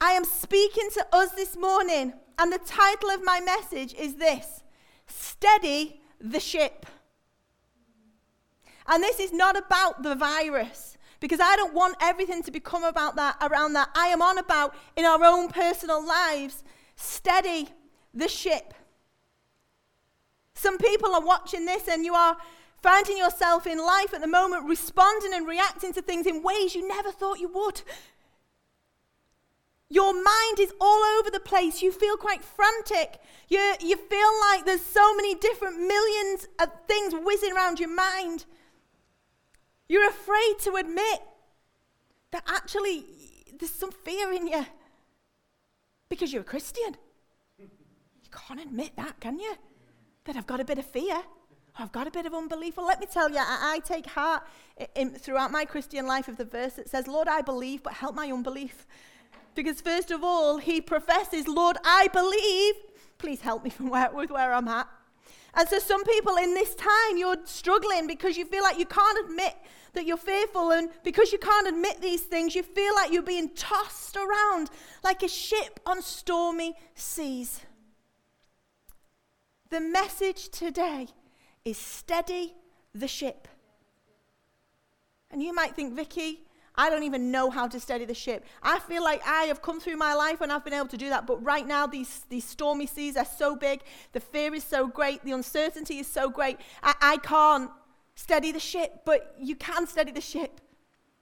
I 0.00 0.12
am 0.12 0.24
speaking 0.24 0.88
to 0.94 1.06
us 1.12 1.32
this 1.32 1.56
morning, 1.56 2.14
and 2.38 2.52
the 2.52 2.58
title 2.58 3.10
of 3.10 3.22
my 3.22 3.40
message 3.40 3.94
is 3.94 4.14
this 4.14 4.62
Steady 5.06 6.00
the 6.18 6.40
Ship. 6.40 6.86
And 8.86 9.02
this 9.02 9.18
is 9.20 9.32
not 9.32 9.56
about 9.56 10.02
the 10.02 10.14
virus 10.14 10.96
because 11.20 11.40
I 11.40 11.56
don't 11.56 11.72
want 11.72 11.96
everything 12.02 12.42
to 12.42 12.50
become 12.50 12.84
about 12.84 13.16
that 13.16 13.36
around 13.40 13.72
that. 13.74 13.88
I 13.94 14.08
am 14.08 14.20
on 14.20 14.36
about 14.36 14.74
in 14.96 15.06
our 15.06 15.24
own 15.24 15.48
personal 15.48 16.06
lives, 16.06 16.62
steady 16.96 17.68
the 18.12 18.28
ship. 18.28 18.74
Some 20.54 20.76
people 20.76 21.14
are 21.14 21.24
watching 21.24 21.64
this 21.64 21.88
and 21.88 22.04
you 22.04 22.14
are 22.14 22.36
finding 22.84 23.16
yourself 23.16 23.66
in 23.66 23.78
life 23.78 24.12
at 24.12 24.20
the 24.20 24.26
moment 24.26 24.68
responding 24.68 25.32
and 25.32 25.48
reacting 25.48 25.90
to 25.90 26.02
things 26.02 26.26
in 26.26 26.42
ways 26.42 26.74
you 26.74 26.86
never 26.86 27.10
thought 27.10 27.40
you 27.40 27.48
would. 27.48 27.80
Your 29.88 30.12
mind 30.12 30.58
is 30.60 30.70
all 30.78 31.02
over 31.18 31.30
the 31.30 31.40
place. 31.40 31.80
You 31.80 31.90
feel 31.90 32.18
quite 32.18 32.44
frantic. 32.44 33.20
You, 33.48 33.74
you 33.80 33.96
feel 33.96 34.32
like 34.50 34.66
there's 34.66 34.84
so 34.84 35.14
many 35.14 35.34
different 35.34 35.78
millions 35.78 36.46
of 36.60 36.68
things 36.86 37.14
whizzing 37.14 37.54
around 37.54 37.80
your 37.80 37.94
mind. 37.94 38.44
You're 39.88 40.08
afraid 40.08 40.56
to 40.64 40.74
admit 40.74 41.22
that 42.32 42.42
actually 42.46 43.06
there's 43.58 43.72
some 43.72 43.92
fear 43.92 44.30
in 44.30 44.46
you 44.46 44.66
because 46.10 46.34
you're 46.34 46.42
a 46.42 46.52
Christian. 46.54 46.96
You 47.56 47.68
can't 48.30 48.60
admit 48.60 48.92
that, 48.96 49.20
can 49.20 49.38
you? 49.38 49.54
That 50.24 50.36
I've 50.36 50.46
got 50.46 50.60
a 50.60 50.64
bit 50.64 50.78
of 50.78 50.84
fear. 50.84 51.22
I've 51.76 51.90
got 51.90 52.06
a 52.06 52.10
bit 52.10 52.24
of 52.24 52.34
unbelief. 52.34 52.76
Well, 52.76 52.86
let 52.86 53.00
me 53.00 53.06
tell 53.06 53.28
you, 53.28 53.38
I, 53.38 53.74
I 53.74 53.78
take 53.80 54.06
heart 54.06 54.44
in, 54.94 55.10
throughout 55.10 55.50
my 55.50 55.64
Christian 55.64 56.06
life 56.06 56.28
of 56.28 56.36
the 56.36 56.44
verse 56.44 56.74
that 56.74 56.88
says, 56.88 57.08
Lord, 57.08 57.26
I 57.26 57.42
believe, 57.42 57.82
but 57.82 57.94
help 57.94 58.14
my 58.14 58.30
unbelief. 58.30 58.86
Because 59.56 59.80
first 59.80 60.10
of 60.10 60.22
all, 60.22 60.58
he 60.58 60.80
professes, 60.80 61.48
Lord, 61.48 61.76
I 61.84 62.08
believe. 62.12 62.74
Please 63.18 63.40
help 63.40 63.64
me 63.64 63.70
from 63.70 63.90
where, 63.90 64.10
with 64.12 64.30
where 64.30 64.52
I'm 64.54 64.68
at. 64.68 64.88
And 65.56 65.68
so, 65.68 65.78
some 65.78 66.04
people 66.04 66.36
in 66.36 66.54
this 66.54 66.74
time, 66.74 67.16
you're 67.16 67.36
struggling 67.44 68.06
because 68.06 68.36
you 68.36 68.44
feel 68.44 68.62
like 68.62 68.78
you 68.78 68.86
can't 68.86 69.24
admit 69.24 69.54
that 69.94 70.04
you're 70.04 70.16
fearful. 70.16 70.72
And 70.72 70.90
because 71.02 71.32
you 71.32 71.38
can't 71.38 71.68
admit 71.68 72.00
these 72.00 72.22
things, 72.22 72.54
you 72.54 72.62
feel 72.62 72.94
like 72.94 73.12
you're 73.12 73.22
being 73.22 73.50
tossed 73.50 74.16
around 74.16 74.70
like 75.02 75.22
a 75.22 75.28
ship 75.28 75.80
on 75.86 76.02
stormy 76.02 76.74
seas. 76.94 77.60
The 79.70 79.80
message 79.80 80.48
today 80.50 81.08
is 81.64 81.78
steady 81.78 82.54
the 82.94 83.08
ship. 83.08 83.48
And 85.30 85.42
you 85.42 85.54
might 85.54 85.74
think, 85.74 85.94
Vicky, 85.94 86.44
I 86.76 86.90
don't 86.90 87.04
even 87.04 87.30
know 87.30 87.50
how 87.50 87.68
to 87.68 87.78
steady 87.78 88.04
the 88.04 88.14
ship. 88.14 88.44
I 88.62 88.78
feel 88.80 89.02
like 89.02 89.26
I 89.26 89.44
have 89.44 89.62
come 89.62 89.80
through 89.80 89.96
my 89.96 90.14
life 90.14 90.40
and 90.40 90.52
I've 90.52 90.64
been 90.64 90.72
able 90.72 90.88
to 90.88 90.96
do 90.96 91.08
that. 91.10 91.26
But 91.26 91.42
right 91.44 91.66
now, 91.66 91.86
these, 91.86 92.22
these 92.28 92.44
stormy 92.44 92.86
seas 92.86 93.16
are 93.16 93.24
so 93.24 93.54
big. 93.56 93.82
The 94.12 94.20
fear 94.20 94.54
is 94.54 94.64
so 94.64 94.88
great. 94.88 95.24
The 95.24 95.32
uncertainty 95.32 95.98
is 95.98 96.06
so 96.06 96.28
great. 96.28 96.58
I, 96.82 96.94
I 97.00 97.16
can't 97.18 97.70
steady 98.16 98.52
the 98.52 98.60
ship, 98.60 99.02
but 99.04 99.34
you 99.40 99.56
can 99.56 99.86
steady 99.86 100.12
the 100.12 100.20
ship. 100.20 100.60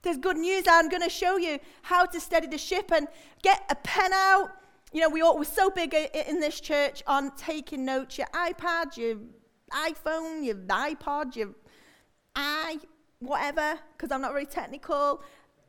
There's 0.03 0.17
good 0.17 0.37
news. 0.37 0.65
I'm 0.69 0.89
going 0.89 1.03
to 1.03 1.11
show 1.11 1.37
you 1.37 1.59
how 1.83 2.07
to 2.07 2.19
steady 2.19 2.49
the 2.49 2.59
ship 2.59 2.91
and 2.93 3.07
get 3.43 3.63
a 3.71 3.75
pen 3.77 4.13
out. 4.13 4.51
You 4.93 5.01
know, 5.01 5.09
we 5.09 5.23
all, 5.23 5.39
we're 5.39 5.45
so 5.45 5.71
big 5.71 5.95
in 5.95 6.41
this 6.41 6.61
church 6.61 7.03
on 7.07 7.35
taking 7.37 7.85
notes. 7.85 8.19
Your 8.19 8.27
iPad, 8.29 8.97
your 8.97 9.17
iPhone, 9.73 10.45
your 10.45 10.57
iPod, 10.57 11.37
your 11.37 11.51
i 12.35 12.79
whatever, 13.21 13.79
because 13.97 14.11
I'm 14.11 14.21
not 14.21 14.33
very 14.33 14.47
technical. 14.47 15.23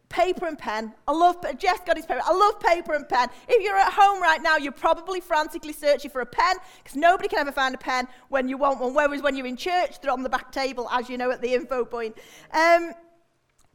Paper 0.10 0.46
and 0.46 0.58
pen. 0.58 0.94
I 1.08 1.12
love, 1.12 1.44
Jess 1.58 1.80
got 1.86 1.98
his 1.98 2.06
paper. 2.06 2.22
I 2.24 2.34
love 2.34 2.60
paper 2.60 2.94
and 2.94 3.08
pen. 3.08 3.30
If 3.48 3.64
you're 3.64 3.78
at 3.78 3.94
home 3.94 4.22
right 4.22 4.42
now, 4.42 4.58
you're 4.58 4.72
probably 4.72 5.20
frantically 5.20 5.74
searching 5.74 6.12
for 6.12 6.22
a 6.22 6.26
pen 6.26 6.58
because 6.84 6.96
nobody 6.96 7.28
can 7.28 7.40
ever 7.40 7.52
find 7.52 7.74
a 7.74 7.80
pen 7.80 8.08
when 8.30 8.48
you 8.48 8.58
want 8.58 8.80
one. 8.80 8.94
Whereas 8.94 9.24
when 9.24 9.36
you're 9.36 9.48
in 9.48 9.58
church, 9.58 10.00
they're 10.02 10.12
on 10.12 10.22
the 10.22 10.30
back 10.30 10.52
table, 10.52 10.88
as 10.92 11.10
you 11.10 11.18
know, 11.18 11.32
at 11.32 11.42
the 11.42 11.54
info 11.54 11.84
point. 11.84 12.16
Um, 12.52 12.94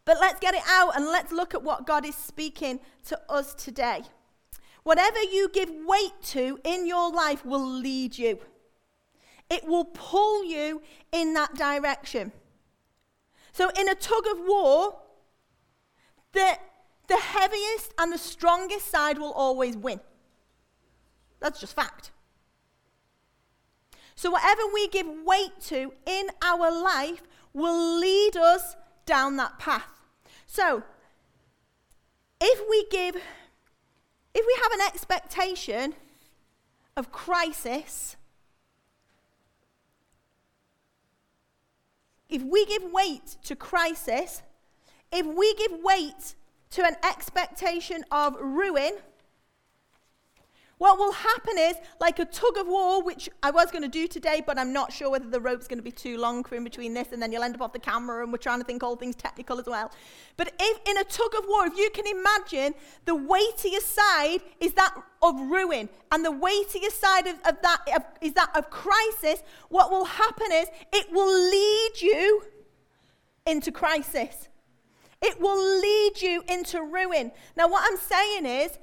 but 0.04 0.18
let's 0.20 0.38
get 0.38 0.54
it 0.54 0.62
out 0.68 0.96
and 0.96 1.06
let's 1.06 1.32
look 1.32 1.54
at 1.54 1.62
what 1.62 1.86
God 1.86 2.06
is 2.06 2.14
speaking 2.14 2.80
to 3.06 3.20
us 3.28 3.52
today. 3.54 4.02
Whatever 4.84 5.20
you 5.20 5.50
give 5.52 5.70
weight 5.70 6.22
to 6.28 6.58
in 6.64 6.86
your 6.86 7.10
life 7.12 7.44
will 7.44 7.68
lead 7.68 8.16
you, 8.16 8.38
it 9.50 9.66
will 9.66 9.84
pull 9.84 10.44
you 10.44 10.82
in 11.12 11.34
that 11.34 11.54
direction. 11.54 12.32
So, 13.52 13.70
in 13.78 13.88
a 13.88 13.94
tug 13.94 14.24
of 14.30 14.38
war, 14.40 14.98
the, 16.32 16.58
the 17.08 17.16
heaviest 17.16 17.92
and 17.98 18.12
the 18.12 18.18
strongest 18.18 18.88
side 18.88 19.18
will 19.18 19.32
always 19.32 19.76
win. 19.76 20.00
That's 21.40 21.60
just 21.60 21.74
fact. 21.74 22.12
So, 24.14 24.30
whatever 24.30 24.62
we 24.72 24.88
give 24.88 25.06
weight 25.24 25.60
to 25.68 25.92
in 26.06 26.26
our 26.42 26.70
life 26.70 27.22
will 27.52 27.98
lead 27.98 28.36
us 28.36 28.76
down 29.06 29.36
that 29.36 29.58
path. 29.58 29.90
So, 30.46 30.82
if 32.40 32.60
we 32.68 32.86
give, 32.90 33.16
if 33.16 34.46
we 34.46 34.62
have 34.62 34.72
an 34.72 34.80
expectation 34.86 35.94
of 36.96 37.10
crisis, 37.10 38.16
if 42.28 42.42
we 42.42 42.64
give 42.66 42.82
weight 42.92 43.36
to 43.44 43.56
crisis, 43.56 44.42
if 45.12 45.26
we 45.26 45.54
give 45.54 45.72
weight 45.82 46.34
to 46.70 46.84
an 46.84 46.96
expectation 47.02 48.04
of 48.10 48.36
ruin, 48.40 48.92
what 50.78 50.98
will 50.98 51.12
happen 51.12 51.58
is, 51.58 51.74
like 52.00 52.18
a 52.20 52.24
tug 52.24 52.56
of 52.56 52.66
war, 52.66 53.02
which 53.02 53.28
I 53.42 53.50
was 53.50 53.70
going 53.70 53.82
to 53.82 53.88
do 53.88 54.06
today, 54.06 54.42
but 54.44 54.58
I'm 54.58 54.72
not 54.72 54.92
sure 54.92 55.10
whether 55.10 55.28
the 55.28 55.40
rope's 55.40 55.66
going 55.66 55.78
to 55.78 55.82
be 55.82 55.90
too 55.90 56.18
long 56.18 56.44
for 56.44 56.54
in 56.54 56.64
between 56.64 56.94
this, 56.94 57.12
and 57.12 57.20
then 57.20 57.32
you'll 57.32 57.42
end 57.42 57.56
up 57.56 57.62
off 57.62 57.72
the 57.72 57.78
camera, 57.80 58.22
and 58.22 58.32
we're 58.32 58.38
trying 58.38 58.60
to 58.60 58.64
think 58.64 58.82
all 58.82 58.96
things 58.96 59.16
technical 59.16 59.58
as 59.58 59.66
well. 59.66 59.90
But 60.36 60.52
if 60.58 60.78
in 60.88 60.96
a 60.96 61.04
tug 61.04 61.34
of 61.36 61.44
war, 61.48 61.66
if 61.66 61.76
you 61.76 61.90
can 61.90 62.06
imagine, 62.06 62.74
the 63.04 63.14
weightier 63.14 63.80
side 63.80 64.38
is 64.60 64.72
that 64.74 64.94
of 65.20 65.40
ruin, 65.40 65.88
and 66.12 66.24
the 66.24 66.32
weightier 66.32 66.90
side 66.90 67.26
of, 67.26 67.36
of 67.44 67.60
that 67.62 67.80
of, 67.94 68.02
is 68.20 68.34
that 68.34 68.50
of 68.56 68.70
crisis, 68.70 69.42
what 69.68 69.90
will 69.90 70.04
happen 70.04 70.46
is 70.52 70.68
it 70.92 71.12
will 71.12 71.50
lead 71.50 71.92
you 72.00 72.42
into 73.46 73.72
crisis. 73.72 74.48
It 75.20 75.40
will 75.40 75.80
lead 75.80 76.22
you 76.22 76.44
into 76.48 76.80
ruin. 76.80 77.32
Now, 77.56 77.68
what 77.68 77.82
I'm 77.84 77.98
saying 77.98 78.46
is, 78.46 78.78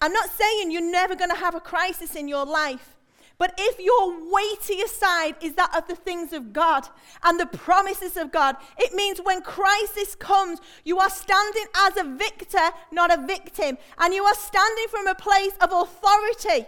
I'm 0.00 0.12
not 0.12 0.30
saying 0.30 0.70
you're 0.70 0.82
never 0.82 1.14
going 1.14 1.30
to 1.30 1.36
have 1.36 1.54
a 1.54 1.60
crisis 1.60 2.14
in 2.14 2.28
your 2.28 2.44
life. 2.44 2.96
But 3.38 3.54
if 3.58 3.78
your 3.78 4.32
weightier 4.32 4.86
side 4.86 5.36
is 5.42 5.54
that 5.54 5.76
of 5.76 5.86
the 5.88 5.94
things 5.94 6.32
of 6.32 6.54
God 6.54 6.88
and 7.22 7.38
the 7.38 7.46
promises 7.46 8.16
of 8.16 8.32
God, 8.32 8.56
it 8.78 8.94
means 8.94 9.18
when 9.18 9.42
crisis 9.42 10.14
comes, 10.14 10.58
you 10.84 10.98
are 10.98 11.10
standing 11.10 11.66
as 11.76 11.98
a 11.98 12.04
victor, 12.04 12.70
not 12.90 13.12
a 13.12 13.26
victim. 13.26 13.76
And 13.98 14.14
you 14.14 14.24
are 14.24 14.34
standing 14.34 14.86
from 14.88 15.06
a 15.06 15.14
place 15.14 15.52
of 15.60 15.70
authority. 15.70 16.66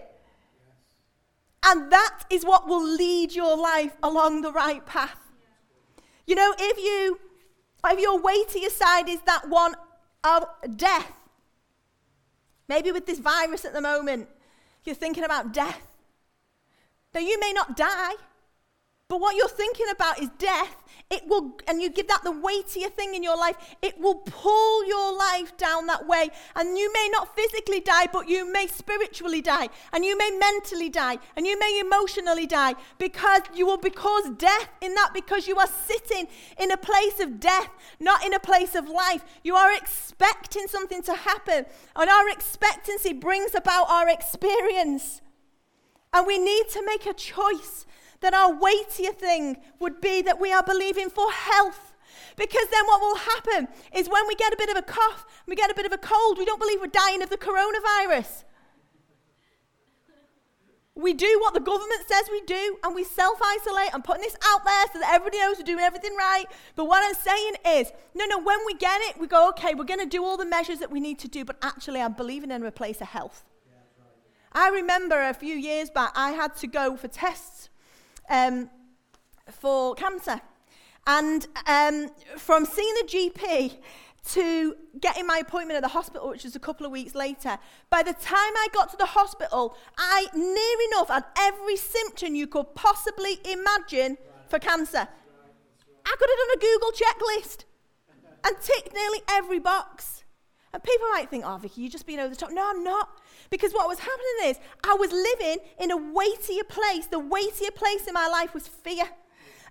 And 1.64 1.90
that 1.90 2.24
is 2.30 2.44
what 2.44 2.68
will 2.68 2.86
lead 2.86 3.34
your 3.34 3.56
life 3.56 3.96
along 4.02 4.42
the 4.42 4.52
right 4.52 4.84
path. 4.84 5.18
You 6.26 6.34
know, 6.34 6.54
if 6.58 6.78
you 6.78 7.18
if 7.86 8.00
your 8.00 8.20
weightier 8.20 8.68
side 8.68 9.08
is 9.08 9.20
that 9.22 9.48
one 9.48 9.74
of 10.22 10.44
death, 10.76 11.12
Maybe 12.68 12.92
with 12.92 13.06
this 13.06 13.18
virus 13.18 13.64
at 13.64 13.72
the 13.72 13.80
moment, 13.80 14.28
you're 14.84 14.94
thinking 14.94 15.24
about 15.24 15.52
death. 15.52 15.80
Now, 17.14 17.20
you 17.20 17.40
may 17.40 17.52
not 17.52 17.76
die, 17.76 18.12
but 19.08 19.20
what 19.20 19.36
you're 19.36 19.48
thinking 19.48 19.86
about 19.90 20.20
is 20.20 20.28
death. 20.38 20.76
It 21.10 21.26
will, 21.26 21.56
and 21.66 21.80
you 21.80 21.88
give 21.88 22.08
that 22.08 22.22
the 22.22 22.30
weightier 22.30 22.90
thing 22.90 23.14
in 23.14 23.22
your 23.22 23.38
life, 23.38 23.56
it 23.80 23.98
will 23.98 24.16
pull 24.16 24.86
your 24.86 25.16
life 25.16 25.56
down 25.56 25.86
that 25.86 26.06
way. 26.06 26.28
And 26.54 26.76
you 26.76 26.92
may 26.92 27.08
not 27.10 27.34
physically 27.34 27.80
die, 27.80 28.08
but 28.12 28.28
you 28.28 28.52
may 28.52 28.66
spiritually 28.66 29.40
die, 29.40 29.70
and 29.94 30.04
you 30.04 30.18
may 30.18 30.30
mentally 30.32 30.90
die, 30.90 31.16
and 31.36 31.46
you 31.46 31.58
may 31.58 31.80
emotionally 31.80 32.46
die 32.46 32.74
because 32.98 33.40
you 33.54 33.64
will 33.64 33.78
be 33.78 33.88
cause 33.88 34.28
death 34.36 34.68
in 34.82 34.94
that 34.96 35.12
because 35.14 35.48
you 35.48 35.56
are 35.56 35.66
sitting 35.66 36.28
in 36.58 36.70
a 36.70 36.76
place 36.76 37.18
of 37.20 37.40
death, 37.40 37.70
not 37.98 38.22
in 38.26 38.34
a 38.34 38.40
place 38.40 38.74
of 38.74 38.86
life. 38.86 39.24
You 39.42 39.54
are 39.54 39.74
expecting 39.74 40.66
something 40.66 41.02
to 41.04 41.14
happen, 41.14 41.64
and 41.96 42.10
our 42.10 42.28
expectancy 42.28 43.14
brings 43.14 43.54
about 43.54 43.88
our 43.88 44.10
experience. 44.10 45.22
And 46.12 46.26
we 46.26 46.38
need 46.38 46.68
to 46.70 46.84
make 46.84 47.06
a 47.06 47.14
choice 47.14 47.86
that 48.20 48.34
our 48.34 48.52
weightier 48.52 49.12
thing 49.12 49.58
would 49.78 50.00
be 50.00 50.22
that 50.22 50.40
we 50.40 50.52
are 50.52 50.62
believing 50.62 51.10
for 51.10 51.30
health. 51.30 51.94
Because 52.36 52.66
then 52.70 52.86
what 52.86 53.00
will 53.00 53.16
happen 53.16 53.68
is 53.94 54.08
when 54.08 54.26
we 54.28 54.34
get 54.34 54.52
a 54.52 54.56
bit 54.56 54.70
of 54.70 54.76
a 54.76 54.82
cough, 54.82 55.26
we 55.46 55.56
get 55.56 55.70
a 55.70 55.74
bit 55.74 55.86
of 55.86 55.92
a 55.92 55.98
cold, 55.98 56.38
we 56.38 56.44
don't 56.44 56.60
believe 56.60 56.80
we're 56.80 56.86
dying 56.86 57.22
of 57.22 57.30
the 57.30 57.36
coronavirus. 57.36 58.44
We 60.94 61.14
do 61.14 61.38
what 61.40 61.54
the 61.54 61.60
government 61.60 62.02
says 62.08 62.24
we 62.28 62.40
do, 62.40 62.76
and 62.82 62.92
we 62.92 63.04
self 63.04 63.38
isolate. 63.40 63.94
I'm 63.94 64.02
putting 64.02 64.22
this 64.22 64.36
out 64.44 64.64
there 64.64 64.84
so 64.92 64.98
that 64.98 65.12
everybody 65.12 65.38
knows 65.38 65.56
we're 65.56 65.64
doing 65.64 65.78
everything 65.78 66.16
right. 66.16 66.44
But 66.74 66.86
what 66.86 67.04
I'm 67.04 67.14
saying 67.14 67.54
is, 67.78 67.92
no, 68.16 68.24
no, 68.26 68.42
when 68.42 68.58
we 68.66 68.74
get 68.74 69.00
it, 69.02 69.20
we 69.20 69.28
go, 69.28 69.48
okay, 69.50 69.74
we're 69.74 69.84
going 69.84 70.00
to 70.00 70.06
do 70.06 70.24
all 70.24 70.36
the 70.36 70.44
measures 70.44 70.80
that 70.80 70.90
we 70.90 70.98
need 70.98 71.20
to 71.20 71.28
do, 71.28 71.44
but 71.44 71.56
actually, 71.62 72.00
I'm 72.00 72.14
believing 72.14 72.50
in 72.50 72.64
a 72.64 72.72
place 72.72 73.00
of 73.00 73.06
health. 73.06 73.44
I 74.52 74.70
remember 74.70 75.22
a 75.22 75.34
few 75.34 75.54
years 75.54 75.88
back, 75.88 76.12
I 76.16 76.32
had 76.32 76.56
to 76.56 76.66
go 76.66 76.96
for 76.96 77.06
tests 77.06 77.68
um, 78.28 78.70
for 79.50 79.94
cancer. 79.94 80.40
And 81.06 81.46
um, 81.66 82.10
from 82.36 82.64
seeing 82.66 82.94
the 83.02 83.08
GP 83.08 83.76
to 84.32 84.76
getting 85.00 85.26
my 85.26 85.38
appointment 85.38 85.76
at 85.76 85.82
the 85.82 85.88
hospital, 85.88 86.28
which 86.28 86.44
was 86.44 86.54
a 86.54 86.60
couple 86.60 86.84
of 86.84 86.92
weeks 86.92 87.14
later, 87.14 87.58
by 87.88 88.02
the 88.02 88.12
time 88.12 88.34
I 88.34 88.66
got 88.72 88.90
to 88.90 88.96
the 88.96 89.06
hospital, 89.06 89.76
I 89.96 90.26
near 90.34 90.76
enough 90.92 91.08
had 91.08 91.24
every 91.38 91.76
symptom 91.76 92.34
you 92.34 92.46
could 92.46 92.74
possibly 92.74 93.38
imagine 93.44 94.18
for 94.48 94.58
cancer. 94.58 95.08
I 96.04 96.16
could 96.18 96.28
have 96.28 96.38
done 96.38 96.56
a 96.56 96.60
Google 96.60 96.92
checklist 96.92 97.64
and 98.44 98.56
ticked 98.60 98.94
nearly 98.94 99.20
every 99.30 99.58
box. 99.58 100.24
And 100.72 100.82
people 100.82 101.08
might 101.10 101.30
think, 101.30 101.44
oh, 101.46 101.56
Vicky, 101.56 101.82
you're 101.82 101.90
just 101.90 102.06
being 102.06 102.20
over 102.20 102.28
the 102.28 102.36
top. 102.36 102.50
No, 102.52 102.68
I'm 102.68 102.84
not. 102.84 103.08
Because 103.50 103.72
what 103.72 103.88
was 103.88 103.98
happening 103.98 104.50
is 104.50 104.58
I 104.84 104.94
was 104.94 105.10
living 105.12 105.58
in 105.80 105.90
a 105.90 105.96
weightier 105.96 106.64
place. 106.64 107.06
The 107.06 107.18
weightier 107.18 107.70
place 107.70 108.06
in 108.06 108.14
my 108.14 108.28
life 108.28 108.54
was 108.54 108.68
fear. 108.68 109.04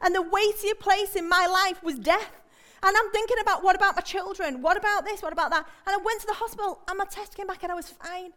And 0.01 0.13
the 0.13 0.21
weightier 0.21 0.75
place 0.75 1.15
in 1.15 1.29
my 1.29 1.47
life 1.47 1.83
was 1.83 1.99
death. 1.99 2.41
And 2.83 2.95
I'm 2.95 3.11
thinking 3.11 3.37
about 3.41 3.63
what 3.63 3.75
about 3.75 3.95
my 3.95 4.01
children? 4.01 4.61
What 4.61 4.77
about 4.77 5.05
this? 5.05 5.21
What 5.21 5.33
about 5.33 5.49
that? 5.51 5.67
And 5.85 5.95
I 5.95 6.03
went 6.03 6.21
to 6.21 6.27
the 6.27 6.33
hospital 6.33 6.79
and 6.87 6.97
my 6.97 7.05
test 7.05 7.35
came 7.35 7.47
back 7.47 7.63
and 7.63 7.71
I 7.71 7.75
was 7.75 7.89
fine. 7.89 8.33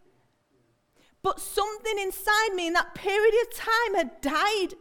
But 1.23 1.41
something 1.41 1.99
inside 1.99 2.55
me 2.55 2.67
in 2.67 2.73
that 2.73 2.95
period 2.95 3.35
of 3.43 3.55
time 3.55 3.95
had 3.95 4.21
died 4.23 4.75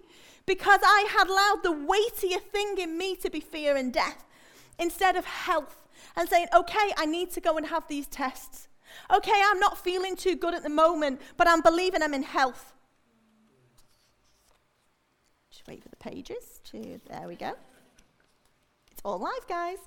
because 0.45 0.79
I 0.83 1.07
had 1.11 1.27
allowed 1.27 1.63
the 1.63 1.85
weightier 1.85 2.39
thing 2.39 2.77
in 2.77 2.97
me 2.97 3.15
to 3.17 3.29
be 3.29 3.41
fear 3.41 3.75
and 3.75 3.91
death 3.91 4.25
instead 4.79 5.17
of 5.17 5.25
health 5.25 5.85
and 6.15 6.29
saying, 6.29 6.47
okay, 6.55 6.93
I 6.97 7.05
need 7.05 7.31
to 7.31 7.41
go 7.41 7.57
and 7.57 7.67
have 7.67 7.87
these 7.87 8.07
tests. 8.07 8.68
Okay, 9.11 9.41
I'm 9.45 9.59
not 9.59 9.77
feeling 9.77 10.15
too 10.15 10.35
good 10.35 10.53
at 10.53 10.63
the 10.63 10.69
moment, 10.69 11.21
but 11.37 11.47
I'm 11.47 11.61
believing 11.61 12.01
I'm 12.01 12.13
in 12.13 12.23
health. 12.23 12.73
Just 15.49 15.67
wait 15.67 15.81
for 15.83 15.89
the 15.89 15.95
pages 15.95 16.59
to, 16.71 16.99
there 17.09 17.27
we 17.27 17.35
go. 17.35 17.53
It's 18.91 19.01
all 19.03 19.19
live, 19.19 19.47
guys. 19.47 19.79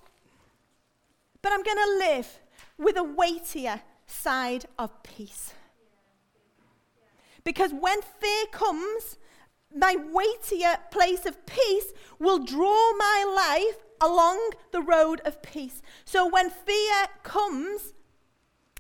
But 1.41 1.53
I'm 1.53 1.63
going 1.63 1.77
to 1.77 1.99
live 1.99 2.39
with 2.79 2.97
a 2.97 3.05
weightier 3.05 3.83
side 4.07 4.67
of 4.79 5.03
peace. 5.03 5.55
Because 7.45 7.73
when 7.73 8.01
fear 8.03 8.47
comes, 8.53 9.19
my 9.75 9.97
weightier 9.97 10.79
place 10.91 11.27
of 11.27 11.45
peace 11.47 11.93
will 12.19 12.39
draw 12.39 12.97
my 12.97 13.25
life 13.37 13.83
along 14.01 14.53
the 14.71 14.83
road 14.83 15.21
of 15.25 15.43
peace. 15.43 15.83
So 16.05 16.27
when 16.29 16.51
fear 16.51 17.07
comes, 17.23 17.95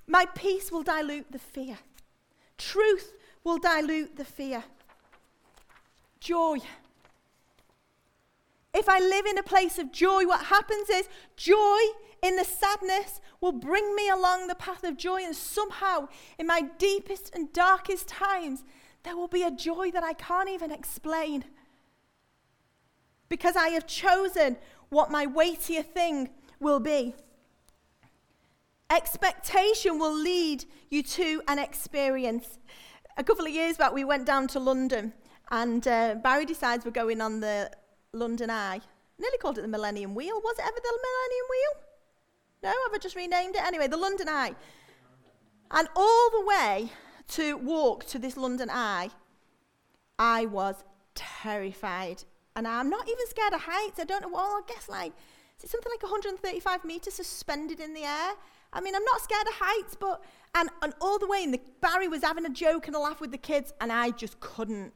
my 0.06 0.26
peace 0.34 0.70
will 0.70 0.82
dilute 0.82 1.30
the 1.30 1.38
fear. 1.38 1.78
Truth 2.58 3.12
will 3.44 3.58
dilute 3.58 4.16
the 4.16 4.24
fear. 4.24 4.64
Joy. 6.20 6.58
If 8.74 8.88
I 8.88 9.00
live 9.00 9.26
in 9.26 9.38
a 9.38 9.42
place 9.42 9.78
of 9.78 9.92
joy, 9.92 10.24
what 10.24 10.46
happens 10.46 10.88
is 10.88 11.08
joy 11.36 11.78
in 12.22 12.36
the 12.36 12.44
sadness 12.44 13.20
will 13.40 13.52
bring 13.52 13.94
me 13.94 14.08
along 14.08 14.46
the 14.46 14.54
path 14.54 14.84
of 14.84 14.96
joy. 14.96 15.22
And 15.22 15.36
somehow, 15.36 16.08
in 16.38 16.46
my 16.46 16.62
deepest 16.78 17.34
and 17.34 17.52
darkest 17.52 18.08
times, 18.08 18.64
there 19.02 19.16
will 19.16 19.28
be 19.28 19.42
a 19.42 19.50
joy 19.50 19.90
that 19.90 20.04
I 20.04 20.14
can't 20.14 20.48
even 20.48 20.70
explain. 20.70 21.44
Because 23.28 23.56
I 23.56 23.68
have 23.68 23.86
chosen 23.86 24.56
what 24.88 25.10
my 25.10 25.26
weightier 25.26 25.82
thing 25.82 26.30
will 26.60 26.80
be. 26.80 27.14
Expectation 28.92 29.98
will 29.98 30.14
lead 30.14 30.66
you 30.90 31.02
to 31.02 31.40
an 31.48 31.58
experience. 31.58 32.58
A 33.16 33.24
couple 33.24 33.46
of 33.46 33.50
years 33.50 33.78
back, 33.78 33.94
we 33.94 34.04
went 34.04 34.26
down 34.26 34.46
to 34.48 34.60
London, 34.60 35.14
and 35.50 35.88
uh, 35.88 36.16
Barry 36.16 36.44
decides 36.44 36.84
we're 36.84 36.90
going 36.90 37.22
on 37.22 37.40
the 37.40 37.70
London 38.12 38.50
Eye. 38.50 38.82
Nearly 39.18 39.38
called 39.38 39.56
it 39.56 39.62
the 39.62 39.68
Millennium 39.68 40.14
Wheel. 40.14 40.38
Was 40.44 40.58
it 40.58 40.66
ever 40.66 40.76
the 40.76 40.98
Millennium 41.08 41.46
Wheel? 41.50 41.82
No, 42.64 42.68
have 42.68 42.94
I 42.94 42.98
just 42.98 43.16
renamed 43.16 43.56
it? 43.56 43.62
Anyway, 43.64 43.88
the 43.88 43.96
London 43.96 44.28
Eye. 44.28 44.54
And 45.70 45.88
all 45.96 46.30
the 46.30 46.44
way 46.44 46.92
to 47.28 47.56
walk 47.56 48.04
to 48.08 48.18
this 48.18 48.36
London 48.36 48.68
Eye, 48.70 49.08
I 50.18 50.44
was 50.44 50.84
terrified. 51.14 52.24
And 52.56 52.68
I'm 52.68 52.90
not 52.90 53.08
even 53.08 53.26
scared 53.26 53.54
of 53.54 53.62
heights. 53.62 53.98
I 53.98 54.04
don't 54.04 54.20
know. 54.20 54.28
Well, 54.28 54.42
I 54.42 54.60
guess 54.68 54.86
like, 54.90 55.14
is 55.56 55.64
it 55.64 55.70
something 55.70 55.90
like 55.90 56.02
135 56.02 56.84
meters 56.84 57.14
suspended 57.14 57.80
in 57.80 57.94
the 57.94 58.02
air? 58.02 58.32
I 58.72 58.80
mean, 58.80 58.94
I'm 58.94 59.04
not 59.04 59.20
scared 59.20 59.46
of 59.46 59.54
heights, 59.56 59.96
but, 59.98 60.22
and, 60.54 60.70
and 60.82 60.94
all 61.00 61.18
the 61.18 61.26
way, 61.26 61.42
in 61.42 61.50
the, 61.50 61.60
Barry 61.80 62.08
was 62.08 62.22
having 62.22 62.46
a 62.46 62.50
joke 62.50 62.86
and 62.86 62.96
a 62.96 62.98
laugh 62.98 63.20
with 63.20 63.30
the 63.30 63.38
kids, 63.38 63.72
and 63.80 63.92
I 63.92 64.10
just 64.10 64.40
couldn't. 64.40 64.92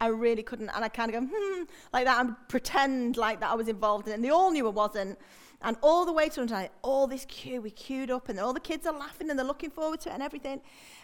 I 0.00 0.06
really 0.06 0.42
couldn't. 0.42 0.70
And 0.70 0.84
I 0.84 0.88
kind 0.88 1.14
of 1.14 1.20
go, 1.20 1.28
hmm, 1.32 1.64
like 1.92 2.04
that, 2.04 2.24
and 2.24 2.36
pretend 2.48 3.16
like 3.16 3.40
that 3.40 3.50
I 3.50 3.54
was 3.54 3.68
involved 3.68 4.06
in 4.06 4.12
it. 4.12 4.14
And 4.16 4.24
they 4.24 4.30
all 4.30 4.50
knew 4.50 4.66
I 4.66 4.70
wasn't. 4.70 5.18
And 5.60 5.76
all 5.82 6.06
the 6.06 6.12
way 6.12 6.28
to 6.28 6.40
until 6.40 6.68
all 6.82 7.08
this 7.08 7.24
queue, 7.24 7.60
we 7.60 7.70
queued 7.70 8.10
up, 8.10 8.28
and 8.28 8.38
all 8.38 8.52
the 8.52 8.60
kids 8.60 8.86
are 8.86 8.96
laughing 8.96 9.28
and 9.28 9.38
they're 9.38 9.46
looking 9.46 9.70
forward 9.70 10.00
to 10.02 10.10
it 10.10 10.12
and 10.12 10.22
everything. 10.22 10.60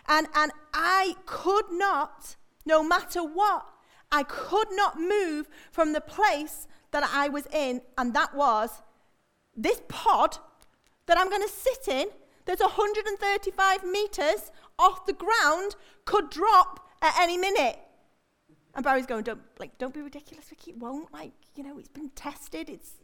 And, 0.06 0.28
and 0.34 0.52
I 0.72 1.16
could 1.26 1.70
not, 1.70 2.36
no 2.64 2.84
matter 2.84 3.20
what, 3.24 3.66
I 4.12 4.22
could 4.22 4.68
not 4.70 4.98
move 4.98 5.48
from 5.72 5.92
the 5.92 6.00
place 6.00 6.68
that 6.92 7.02
I 7.12 7.28
was 7.28 7.46
in, 7.52 7.82
and 7.98 8.14
that 8.14 8.34
was 8.34 8.82
this 9.56 9.82
pod 9.88 10.38
that 11.06 11.18
I'm 11.18 11.28
going 11.28 11.42
to 11.42 11.48
sit 11.48 11.88
in 11.88 12.08
that's 12.46 12.60
135 12.60 13.84
meters 13.84 14.52
off 14.78 15.06
the 15.06 15.12
ground 15.12 15.76
could 16.04 16.30
drop 16.30 16.88
at 17.00 17.14
any 17.18 17.36
minute. 17.36 17.78
And 18.76 18.82
Barry's 18.82 19.06
going, 19.06 19.22
don't, 19.22 19.40
like, 19.60 19.78
don't 19.78 19.94
be 19.94 20.02
ridiculous, 20.02 20.46
Vicky. 20.48 20.72
It 20.72 20.78
won't. 20.78 21.12
Like, 21.12 21.30
you 21.54 21.62
know, 21.62 21.78
it's 21.78 21.88
been 21.88 22.08
tested. 22.10 22.68
It's 22.68 22.94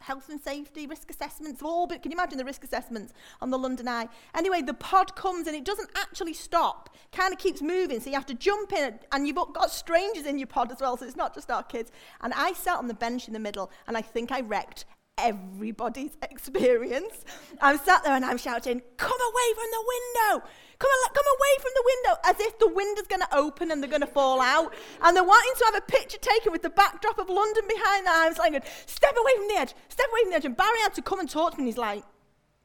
health 0.00 0.30
and 0.30 0.40
safety, 0.40 0.86
risk 0.86 1.10
assessments, 1.10 1.60
all. 1.62 1.86
But 1.86 2.02
can 2.02 2.10
you 2.10 2.16
imagine 2.16 2.38
the 2.38 2.46
risk 2.46 2.64
assessments 2.64 3.12
on 3.42 3.50
the 3.50 3.58
London 3.58 3.88
Eye? 3.88 4.08
Anyway, 4.34 4.62
the 4.62 4.72
pod 4.72 5.14
comes 5.16 5.46
and 5.46 5.54
it 5.54 5.66
doesn't 5.66 5.90
actually 5.96 6.32
stop. 6.32 6.96
Kind 7.12 7.34
of 7.34 7.38
keeps 7.38 7.60
moving. 7.60 8.00
So 8.00 8.08
you 8.08 8.16
have 8.16 8.24
to 8.24 8.34
jump 8.34 8.72
in, 8.72 8.98
and 9.12 9.26
you've 9.26 9.36
got 9.36 9.70
strangers 9.70 10.24
in 10.24 10.38
your 10.38 10.46
pod 10.46 10.72
as 10.72 10.80
well. 10.80 10.96
So 10.96 11.04
it's 11.04 11.14
not 11.14 11.34
just 11.34 11.50
our 11.50 11.62
kids. 11.62 11.92
And 12.22 12.32
I 12.32 12.54
sat 12.54 12.78
on 12.78 12.88
the 12.88 12.94
bench 12.94 13.28
in 13.28 13.34
the 13.34 13.38
middle, 13.38 13.70
and 13.86 13.98
I 13.98 14.00
think 14.00 14.32
I 14.32 14.40
wrecked 14.40 14.86
everybody's 15.18 16.16
experience. 16.22 17.24
I'm 17.60 17.78
sat 17.78 18.04
there 18.04 18.14
and 18.14 18.24
I'm 18.24 18.38
shouting, 18.38 18.82
Come 18.96 19.20
away 19.20 19.54
from 19.54 19.70
the 19.70 19.84
window! 19.86 20.46
Come, 20.78 20.88
on, 20.90 21.12
come 21.12 21.24
away 21.26 21.54
from 21.60 21.72
the 21.74 21.84
window! 21.86 22.20
As 22.24 22.40
if 22.40 22.58
the 22.58 22.68
window's 22.68 23.06
going 23.08 23.22
to 23.22 23.36
open 23.36 23.70
and 23.70 23.82
they're 23.82 23.90
going 23.90 24.02
to 24.02 24.06
fall 24.06 24.40
out. 24.40 24.74
And 25.02 25.16
they're 25.16 25.24
wanting 25.24 25.52
to 25.58 25.64
have 25.66 25.74
a 25.76 25.80
picture 25.80 26.18
taken 26.18 26.52
with 26.52 26.62
the 26.62 26.70
backdrop 26.70 27.18
of 27.18 27.28
London 27.28 27.64
behind 27.68 28.06
them. 28.06 28.14
I 28.16 28.28
was 28.28 28.38
like, 28.38 28.52
Step 28.86 29.14
away 29.18 29.32
from 29.36 29.48
the 29.48 29.54
edge! 29.54 29.74
Step 29.88 30.06
away 30.12 30.20
from 30.22 30.30
the 30.30 30.36
edge! 30.36 30.44
And 30.44 30.56
Barry 30.56 30.80
had 30.82 30.94
to 30.94 31.02
come 31.02 31.20
and 31.20 31.28
talk 31.28 31.52
to 31.52 31.58
me, 31.58 31.62
and 31.62 31.68
he's 31.68 31.78
like, 31.78 32.04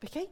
Vicky, 0.02 0.30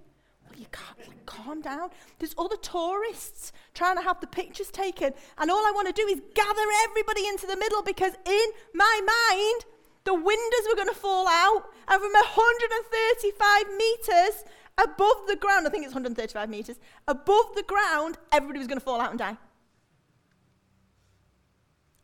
you 0.58 0.66
can't 0.72 1.08
like, 1.08 1.26
calm 1.26 1.62
down. 1.62 1.90
There's 2.20 2.36
other 2.38 2.58
tourists 2.58 3.52
trying 3.74 3.98
to 3.98 4.04
have 4.04 4.20
the 4.20 4.28
pictures 4.28 4.70
taken, 4.70 5.14
and 5.38 5.50
all 5.50 5.66
I 5.66 5.72
want 5.74 5.88
to 5.88 5.94
do 5.94 6.08
is 6.08 6.22
gather 6.36 6.62
everybody 6.84 7.28
into 7.28 7.48
the 7.48 7.58
middle 7.58 7.82
because 7.82 8.14
in 8.26 8.48
my 8.74 9.02
mind, 9.06 9.66
the 10.04 10.14
windows 10.14 10.66
were 10.70 10.76
going 10.76 10.88
to 10.88 10.96
fall 10.96 11.28
out, 11.28 11.64
and 11.88 12.02
from 12.02 12.12
135 12.12 13.64
meters 13.78 14.44
above 14.78 15.28
the 15.28 15.36
ground, 15.36 15.68
I 15.68 15.70
think 15.70 15.86
it's 15.86 15.94
135 15.94 16.50
meters, 16.50 16.80
above 17.08 17.56
the 17.56 17.64
ground, 17.64 18.18
everybody 18.32 18.60
was 18.60 18.68
going 18.68 18.80
to 18.80 18.84
fall 18.84 19.02
out 19.02 19.12
and 19.12 19.20
die. 19.20 19.38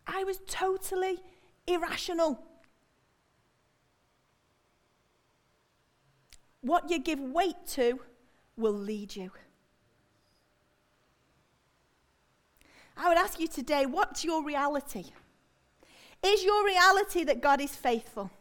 I 0.06 0.24
was 0.24 0.40
totally 0.48 1.20
irrational. 1.68 2.44
What 6.62 6.90
you 6.90 7.00
give 7.00 7.20
weight 7.20 7.68
to 7.70 8.00
will 8.56 8.74
lead 8.74 9.16
you. 9.16 9.32
I 12.96 13.10
would 13.10 13.18
ask 13.18 13.40
you 13.40 13.48
today 13.48 13.86
what's 13.86 14.24
your 14.24 14.44
reality? 14.44 15.12
Is 16.24 16.44
your 16.44 16.66
reality 16.66 17.24
that 17.24 17.42
God 17.42 17.62
is 17.62 17.76
faithful? 17.76 18.32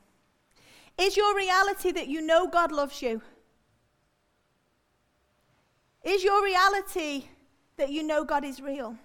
Is 0.98 1.16
your 1.16 1.36
reality 1.36 1.92
that 1.92 2.08
you 2.08 2.22
know 2.22 2.46
God 2.46 2.72
loves 2.72 3.02
you? 3.02 3.20
Is 6.02 6.24
your 6.24 6.42
reality 6.42 7.24
that 7.76 7.90
you 7.90 8.02
know 8.02 8.24
God 8.24 8.44
is 8.44 8.60
real? 8.60 8.96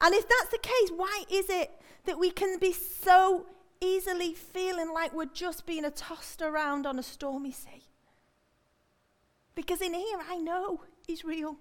And 0.00 0.14
if 0.14 0.28
that's 0.28 0.50
the 0.50 0.58
case, 0.58 0.90
why 0.94 1.24
is 1.30 1.48
it 1.48 1.70
that 2.04 2.18
we 2.18 2.30
can 2.30 2.58
be 2.58 2.72
so 2.72 3.46
easily 3.80 4.34
feeling 4.34 4.92
like 4.92 5.14
we're 5.14 5.26
just 5.26 5.64
being 5.64 5.88
tossed 5.94 6.42
around 6.42 6.86
on 6.86 6.98
a 6.98 7.02
stormy 7.02 7.52
sea? 7.52 7.84
Because 9.54 9.80
in 9.80 9.94
here, 9.94 10.18
I 10.28 10.36
know 10.36 10.82
He's 11.06 11.24
real. 11.24 11.56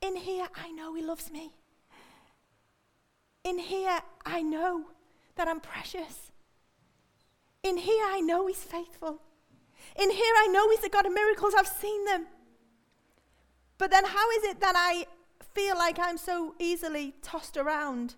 In 0.00 0.16
here, 0.16 0.48
I 0.56 0.70
know 0.72 0.94
He 0.94 1.02
loves 1.02 1.30
me. 1.30 1.52
In 3.44 3.58
here, 3.58 4.00
I 4.24 4.42
know 4.42 4.86
that 5.36 5.48
I'm 5.48 5.60
precious. 5.60 6.30
In 7.62 7.76
here, 7.76 8.04
I 8.06 8.20
know 8.20 8.46
He's 8.46 8.62
faithful. 8.62 9.20
In 9.96 10.10
here, 10.10 10.34
I 10.38 10.48
know 10.48 10.70
He's 10.70 10.80
the 10.80 10.88
God 10.88 11.06
of 11.06 11.12
miracles. 11.12 11.54
I've 11.56 11.66
seen 11.66 12.04
them. 12.04 12.26
But 13.78 13.90
then, 13.90 14.04
how 14.04 14.30
is 14.30 14.44
it 14.44 14.60
that 14.60 14.74
I 14.76 15.06
feel 15.54 15.76
like 15.76 15.98
I'm 15.98 16.18
so 16.18 16.54
easily 16.58 17.14
tossed 17.22 17.56
around 17.56 18.14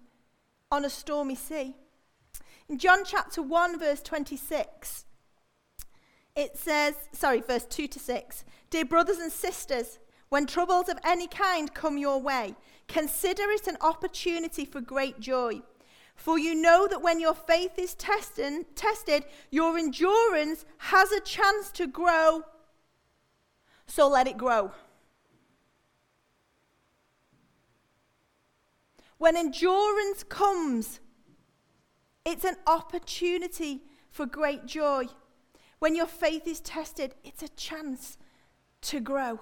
on 0.70 0.84
a 0.84 0.90
stormy 0.90 1.34
sea? 1.34 1.76
In 2.68 2.78
John 2.78 3.04
chapter 3.04 3.42
1, 3.42 3.78
verse 3.78 4.02
26, 4.02 5.04
it 6.36 6.56
says, 6.56 6.94
sorry, 7.12 7.40
verse 7.40 7.64
2 7.64 7.86
to 7.88 7.98
6 7.98 8.44
Dear 8.70 8.84
brothers 8.84 9.18
and 9.18 9.30
sisters, 9.30 9.98
when 10.34 10.46
troubles 10.46 10.88
of 10.88 10.98
any 11.04 11.28
kind 11.28 11.72
come 11.72 11.96
your 11.96 12.20
way, 12.20 12.56
consider 12.88 13.44
it 13.52 13.68
an 13.68 13.76
opportunity 13.80 14.64
for 14.64 14.80
great 14.80 15.20
joy. 15.20 15.62
For 16.16 16.40
you 16.40 16.56
know 16.56 16.88
that 16.88 17.00
when 17.00 17.20
your 17.20 17.34
faith 17.34 17.78
is 17.78 17.94
tested, 17.94 18.74
tested, 18.74 19.26
your 19.52 19.78
endurance 19.78 20.64
has 20.78 21.12
a 21.12 21.20
chance 21.20 21.70
to 21.74 21.86
grow. 21.86 22.42
So 23.86 24.08
let 24.08 24.26
it 24.26 24.36
grow. 24.36 24.72
When 29.18 29.36
endurance 29.36 30.24
comes, 30.24 30.98
it's 32.24 32.44
an 32.44 32.56
opportunity 32.66 33.82
for 34.10 34.26
great 34.26 34.66
joy. 34.66 35.04
When 35.78 35.94
your 35.94 36.08
faith 36.08 36.48
is 36.48 36.58
tested, 36.58 37.14
it's 37.22 37.44
a 37.44 37.48
chance 37.50 38.18
to 38.80 38.98
grow. 38.98 39.38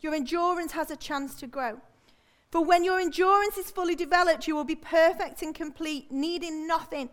Your 0.00 0.14
endurance 0.14 0.72
has 0.72 0.90
a 0.90 0.96
chance 0.96 1.34
to 1.36 1.46
grow. 1.46 1.80
For 2.50 2.64
when 2.64 2.84
your 2.84 2.98
endurance 2.98 3.58
is 3.58 3.70
fully 3.70 3.94
developed, 3.94 4.46
you 4.46 4.56
will 4.56 4.64
be 4.64 4.74
perfect 4.74 5.42
and 5.42 5.54
complete, 5.54 6.10
needing 6.10 6.66
nothing. 6.66 7.10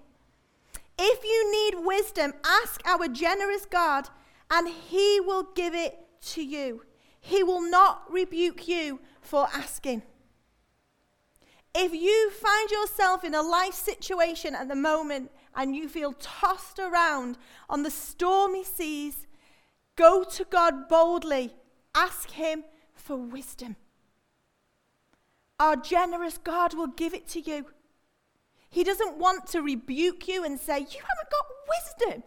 If 0.98 1.24
you 1.24 1.52
need 1.52 1.86
wisdom, 1.86 2.34
ask 2.46 2.82
our 2.86 3.08
generous 3.08 3.66
God, 3.66 4.10
and 4.50 4.70
He 4.70 5.20
will 5.20 5.44
give 5.56 5.76
it 5.76 5.98
to 6.34 6.44
you. 6.44 6.84
He 7.20 7.44
will 7.44 7.62
not 7.62 8.04
rebuke 8.10 8.68
you 8.68 9.00
for 9.22 9.48
asking. 9.54 10.04
If 11.74 11.94
you 11.94 12.32
find 12.32 12.72
yourself 12.72 13.26
in 13.26 13.36
a 13.36 13.42
life 13.42 13.74
situation 13.74 14.56
at 14.56 14.70
the 14.70 14.76
moment 14.76 15.32
and 15.54 15.76
you 15.76 15.90
feel 15.90 16.14
tossed 16.14 16.80
around 16.80 17.38
on 17.70 17.84
the 17.84 17.92
stormy 17.92 18.64
seas, 18.64 19.28
go 19.98 20.24
to 20.24 20.46
God 20.46 20.88
boldly. 20.88 21.54
Ask 21.94 22.32
Him 22.32 22.64
for 23.06 23.16
wisdom. 23.16 23.76
Our 25.60 25.76
generous 25.76 26.38
God 26.38 26.74
will 26.74 26.88
give 26.88 27.14
it 27.14 27.28
to 27.30 27.40
you. 27.40 27.68
He 28.70 28.84
doesn't 28.84 29.18
want 29.18 29.48
to 29.48 29.62
rebuke 29.62 30.28
you 30.28 30.44
and 30.44 30.60
say, 30.60 30.80
You 30.80 31.02
haven't 31.10 31.32
got 31.32 31.46
wisdom. 31.70 32.24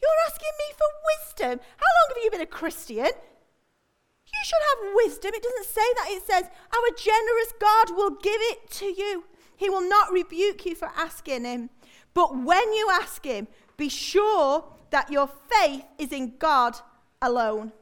You're 0.00 0.22
asking 0.26 0.54
me 0.58 0.74
for 0.78 0.86
wisdom. 1.10 1.60
How 1.76 1.86
long 1.86 2.14
have 2.14 2.24
you 2.24 2.30
been 2.30 2.40
a 2.40 2.46
Christian? 2.46 2.96
You 3.04 4.42
should 4.44 4.64
have 4.70 4.94
wisdom. 4.94 5.32
It 5.34 5.42
doesn't 5.42 5.66
say 5.66 5.92
that. 5.96 6.06
It 6.10 6.26
says, 6.26 6.44
Our 6.72 6.96
generous 6.96 7.52
God 7.60 7.96
will 7.96 8.16
give 8.22 8.40
it 8.40 8.70
to 8.70 8.86
you. 8.86 9.24
He 9.56 9.68
will 9.68 9.86
not 9.86 10.12
rebuke 10.12 10.64
you 10.64 10.74
for 10.74 10.90
asking 10.96 11.44
Him. 11.44 11.70
But 12.14 12.34
when 12.34 12.72
you 12.72 12.88
ask 12.92 13.24
Him, 13.24 13.48
be 13.76 13.88
sure 13.88 14.64
that 14.90 15.10
your 15.10 15.28
faith 15.50 15.84
is 15.98 16.12
in 16.12 16.36
God 16.38 16.76
alone. 17.20 17.72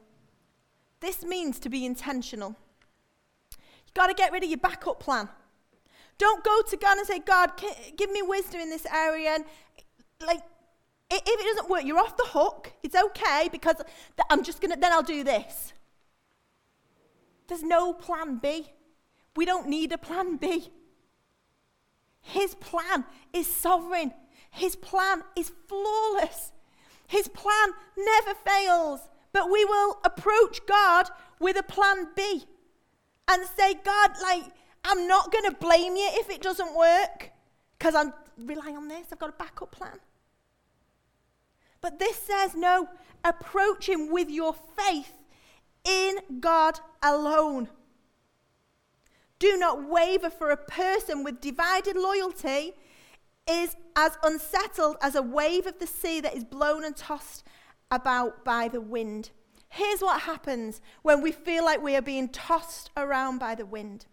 This 1.01 1.23
means 1.23 1.59
to 1.59 1.69
be 1.69 1.85
intentional. 1.85 2.55
You've 3.85 3.93
got 3.93 4.07
to 4.07 4.13
get 4.13 4.31
rid 4.31 4.43
of 4.43 4.49
your 4.49 4.59
backup 4.59 4.99
plan. 4.99 5.29
Don't 6.17 6.43
go 6.43 6.61
to 6.61 6.77
God 6.77 6.97
and 6.97 7.07
say, 7.07 7.19
God, 7.19 7.51
give 7.95 8.11
me 8.11 8.21
wisdom 8.21 8.59
in 8.59 8.69
this 8.69 8.85
area. 8.85 9.31
And 9.35 9.45
like, 10.25 10.41
if 11.09 11.21
it 11.25 11.55
doesn't 11.55 11.69
work, 11.69 11.85
you're 11.85 11.97
off 11.97 12.17
the 12.17 12.27
hook. 12.27 12.73
It's 12.83 12.95
okay 12.95 13.49
because 13.51 13.77
I'm 14.29 14.43
just 14.43 14.61
going 14.61 14.71
to, 14.73 14.79
then 14.79 14.91
I'll 14.91 15.01
do 15.01 15.23
this. 15.23 15.73
There's 17.47 17.63
no 17.63 17.93
plan 17.93 18.37
B. 18.37 18.67
We 19.35 19.45
don't 19.45 19.67
need 19.67 19.91
a 19.91 19.97
plan 19.97 20.35
B. 20.37 20.69
His 22.21 22.53
plan 22.55 23.05
is 23.33 23.47
sovereign. 23.47 24.13
His 24.51 24.75
plan 24.75 25.23
is 25.35 25.51
flawless. 25.67 26.51
His 27.07 27.27
plan 27.29 27.69
never 27.97 28.33
fails. 28.45 28.99
But 29.39 29.49
we 29.49 29.63
will 29.63 29.99
approach 30.03 30.59
God 30.65 31.07
with 31.39 31.57
a 31.57 31.63
plan 31.63 32.09
B 32.13 32.43
and 33.29 33.47
say, 33.57 33.73
God, 33.73 34.11
like, 34.21 34.43
I'm 34.83 35.07
not 35.07 35.31
going 35.31 35.45
to 35.45 35.55
blame 35.57 35.95
you 35.95 36.09
if 36.11 36.29
it 36.29 36.41
doesn't 36.41 36.75
work 36.75 37.31
because 37.77 37.95
I'm 37.95 38.11
relying 38.37 38.75
on 38.75 38.89
this. 38.89 39.07
I've 39.13 39.19
got 39.19 39.29
a 39.29 39.37
backup 39.39 39.71
plan. 39.71 39.97
But 41.79 41.99
this 41.99 42.17
says, 42.17 42.53
no, 42.53 42.89
approach 43.23 43.87
Him 43.87 44.11
with 44.11 44.29
your 44.29 44.53
faith 44.77 45.13
in 45.85 46.17
God 46.41 46.81
alone. 47.01 47.69
Do 49.39 49.55
not 49.55 49.87
waver, 49.87 50.29
for 50.29 50.49
a 50.49 50.57
person 50.57 51.23
with 51.23 51.39
divided 51.39 51.95
loyalty 51.95 52.73
is 53.49 53.77
as 53.95 54.17
unsettled 54.21 54.97
as 55.01 55.15
a 55.15 55.21
wave 55.21 55.65
of 55.65 55.79
the 55.79 55.87
sea 55.87 56.19
that 56.19 56.35
is 56.35 56.43
blown 56.43 56.83
and 56.83 56.97
tossed 56.97 57.45
about 57.91 58.43
by 58.45 58.67
the 58.67 58.81
wind. 58.81 59.31
Here's 59.69 60.01
what 60.01 60.21
happens 60.21 60.81
when 61.01 61.21
we 61.21 61.31
feel 61.31 61.63
like 61.63 61.81
we 61.81 61.95
are 61.95 62.01
being 62.01 62.29
tossed 62.29 62.89
around 62.97 63.39
by 63.39 63.55
the 63.55 63.65
wind 63.65 64.05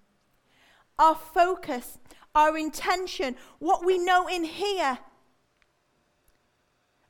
our 0.98 1.14
focus, 1.14 1.98
our 2.34 2.56
intention, 2.56 3.36
what 3.58 3.84
we 3.84 3.98
know 3.98 4.26
in 4.28 4.44
here, 4.44 4.98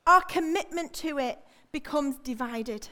our 0.05 0.21
commitment 0.21 0.93
to 0.93 1.17
it 1.17 1.39
becomes 1.71 2.17
divided. 2.17 2.89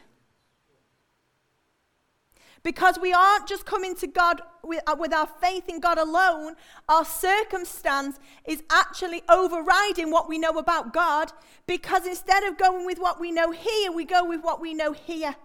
Because 2.65 2.97
we 2.99 3.13
aren't 3.13 3.47
just 3.47 3.63
coming 3.63 3.93
to 3.97 4.07
God 4.07 4.41
with, 4.63 4.81
uh, 4.87 4.95
with, 4.97 5.13
our 5.13 5.27
faith 5.39 5.69
in 5.69 5.79
God 5.79 5.99
alone, 5.99 6.55
our 6.89 7.05
circumstance 7.05 8.19
is 8.43 8.63
actually 8.71 9.21
overriding 9.29 10.09
what 10.09 10.27
we 10.27 10.39
know 10.39 10.57
about 10.57 10.91
God. 10.91 11.31
Because 11.67 12.07
instead 12.07 12.43
of 12.43 12.57
going 12.57 12.83
with 12.83 12.97
what 12.97 13.21
we 13.21 13.31
know 13.31 13.51
here, 13.51 13.91
we 13.91 14.03
go 14.03 14.25
with 14.25 14.41
what 14.41 14.59
we 14.59 14.73
know 14.73 14.93
here. 14.93 15.35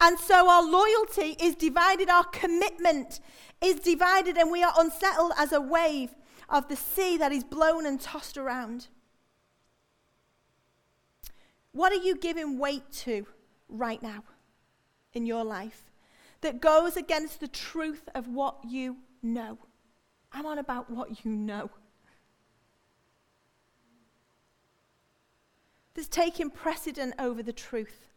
And 0.00 0.16
so 0.16 0.48
our 0.48 0.62
loyalty 0.62 1.36
is 1.44 1.56
divided, 1.56 2.08
our 2.08 2.24
commitment 2.24 3.18
is 3.60 3.80
divided, 3.80 4.36
and 4.36 4.48
we 4.48 4.62
are 4.62 4.72
unsettled 4.78 5.32
as 5.36 5.50
a 5.50 5.60
wave 5.60 6.14
of 6.48 6.68
the 6.68 6.76
sea 6.76 7.16
that 7.16 7.32
is 7.32 7.42
blown 7.42 7.84
and 7.84 8.00
tossed 8.00 8.38
around. 8.38 8.86
What 11.72 11.90
are 11.90 11.96
you 11.96 12.14
giving 12.14 12.60
weight 12.60 12.92
to 12.92 13.26
right 13.68 14.00
now 14.00 14.22
in 15.12 15.26
your 15.26 15.44
life 15.44 15.90
that 16.40 16.60
goes 16.60 16.96
against 16.96 17.40
the 17.40 17.48
truth 17.48 18.08
of 18.14 18.28
what 18.28 18.56
you 18.68 18.98
know? 19.22 19.58
I'm 20.32 20.46
on 20.46 20.58
about 20.58 20.90
what 20.90 21.24
you 21.24 21.30
know. 21.30 21.70
That's 25.94 26.08
taking 26.08 26.50
precedent 26.50 27.14
over 27.18 27.42
the 27.42 27.52
truth. 27.52 28.08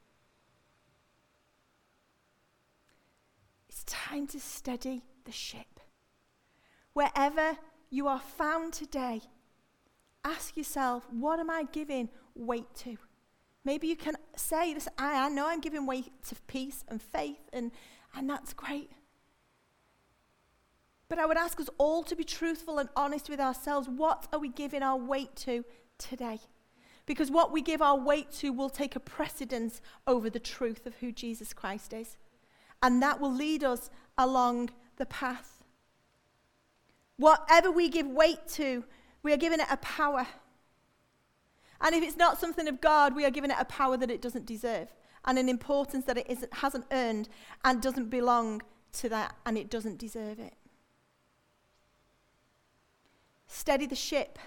It's 3.68 3.84
time 3.84 4.28
to 4.28 4.40
steady 4.40 5.04
the 5.26 5.34
ship. 5.34 5.82
Wherever 6.94 7.58
you 7.90 8.08
are 8.08 8.22
found 8.22 8.72
today, 8.72 9.22
ask 10.24 10.56
yourself, 10.56 11.06
what 11.12 11.40
am 11.40 11.50
I 11.50 11.66
giving 11.72 12.10
weight 12.34 12.74
to? 12.76 12.98
Maybe 13.66 13.88
you 13.88 13.96
can 13.96 14.16
say 14.36 14.74
this, 14.74 14.88
I, 14.98 15.26
I 15.26 15.30
know 15.30 15.48
I'm 15.48 15.60
giving 15.60 15.86
weight 15.86 16.12
to 16.30 16.36
peace 16.48 16.86
and 16.88 17.02
faith, 17.02 17.50
and, 17.52 17.72
and 18.16 18.30
that's 18.30 18.54
great. 18.54 18.92
But 21.10 21.20
I 21.20 21.26
would 21.26 21.38
ask 21.38 21.60
us 21.60 21.70
all 21.78 22.04
to 22.04 22.16
be 22.16 22.24
truthful 22.24 22.80
and 22.80 22.90
honest 22.96 23.30
with 23.30 23.40
ourselves. 23.40 23.90
What 23.90 24.28
are 24.32 24.40
we 24.40 24.50
giving 24.50 24.84
our 24.84 24.98
weight 24.98 25.36
to 25.38 25.66
today? 25.98 26.40
Because 27.06 27.30
what 27.30 27.52
we 27.52 27.62
give 27.62 27.82
our 27.82 27.98
weight 27.98 28.32
to 28.34 28.52
will 28.52 28.70
take 28.70 28.96
a 28.96 29.00
precedence 29.00 29.82
over 30.08 30.30
the 30.30 30.40
truth 30.40 30.86
of 30.86 30.96
who 30.96 31.12
Jesus 31.12 31.54
Christ 31.54 31.94
is 31.94 32.18
and 32.82 33.02
that 33.02 33.20
will 33.20 33.34
lead 33.34 33.64
us 33.64 33.90
along 34.18 34.70
the 34.98 35.06
path. 35.06 35.64
Whatever 37.18 37.72
we 37.72 37.90
give 37.90 38.08
weight 38.08 38.48
to, 38.50 38.84
we 39.24 39.34
are 39.34 39.38
giving 39.38 39.60
it 39.60 39.68
a 39.72 39.78
power. 39.78 40.28
And 41.86 41.94
if 41.94 42.04
it's 42.04 42.18
not 42.18 42.40
something 42.40 42.68
of 42.68 42.82
God, 42.82 43.16
we 43.16 43.26
are 43.26 43.30
giving 43.30 43.52
it 43.52 43.58
a 43.60 43.66
power 43.66 43.96
that 43.96 44.10
it 44.10 44.20
doesn't 44.20 44.48
deserve 44.48 44.88
and 45.24 45.38
an 45.38 45.48
importance 45.48 46.06
that 46.06 46.18
it 46.18 46.36
hasn't 46.52 46.86
earned 46.92 47.30
and 47.64 47.80
doesn't 47.80 48.10
belong 48.10 48.64
to 48.94 49.10
that 49.10 49.36
and 49.46 49.56
it 49.56 49.70
doesn't 49.70 50.00
deserve 50.00 50.40
it. 50.40 50.56
Steady 53.46 53.86
the 53.86 53.96
ship. 53.96 54.40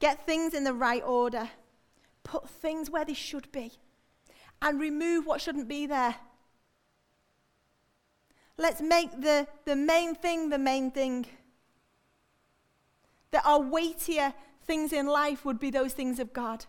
Get 0.00 0.26
things 0.26 0.52
in 0.52 0.64
the 0.64 0.74
right 0.74 1.02
order. 1.02 1.48
Put 2.24 2.46
things 2.50 2.90
where 2.90 3.06
they 3.06 3.14
should 3.14 3.50
be. 3.52 3.72
And 4.60 4.78
remove 4.78 5.24
what 5.24 5.40
shouldn't 5.40 5.66
be 5.66 5.86
there. 5.86 6.16
Let's 8.58 8.82
make 8.82 9.18
the, 9.18 9.48
the 9.64 9.76
main 9.76 10.14
thing 10.14 10.50
the 10.50 10.58
main 10.58 10.90
thing. 10.90 11.24
That 13.30 13.46
our 13.46 13.62
weightier 13.62 14.34
things 14.64 14.92
in 14.92 15.06
life 15.06 15.44
would 15.44 15.58
be 15.58 15.70
those 15.70 15.92
things 15.92 16.18
of 16.18 16.32
God. 16.32 16.66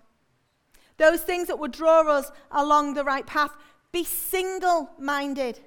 Those 0.98 1.22
things 1.22 1.48
that 1.48 1.60
would 1.60 1.72
draw 1.72 2.02
us 2.08 2.32
along 2.52 2.94
the 2.94 3.04
right 3.04 3.26
path. 3.26 3.52
Be 3.92 4.04
single 4.04 4.92
minded. 5.00 5.60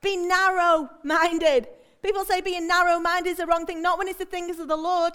Be 0.00 0.16
narrow 0.16 0.90
minded. 1.04 1.68
People 2.02 2.24
say 2.24 2.40
being 2.40 2.66
narrow 2.66 2.98
minded 2.98 3.30
is 3.30 3.36
the 3.36 3.46
wrong 3.46 3.66
thing, 3.66 3.80
not 3.80 3.98
when 3.98 4.08
it's 4.08 4.18
the 4.18 4.24
things 4.24 4.58
of 4.58 4.68
the 4.68 4.76
Lord. 4.76 5.14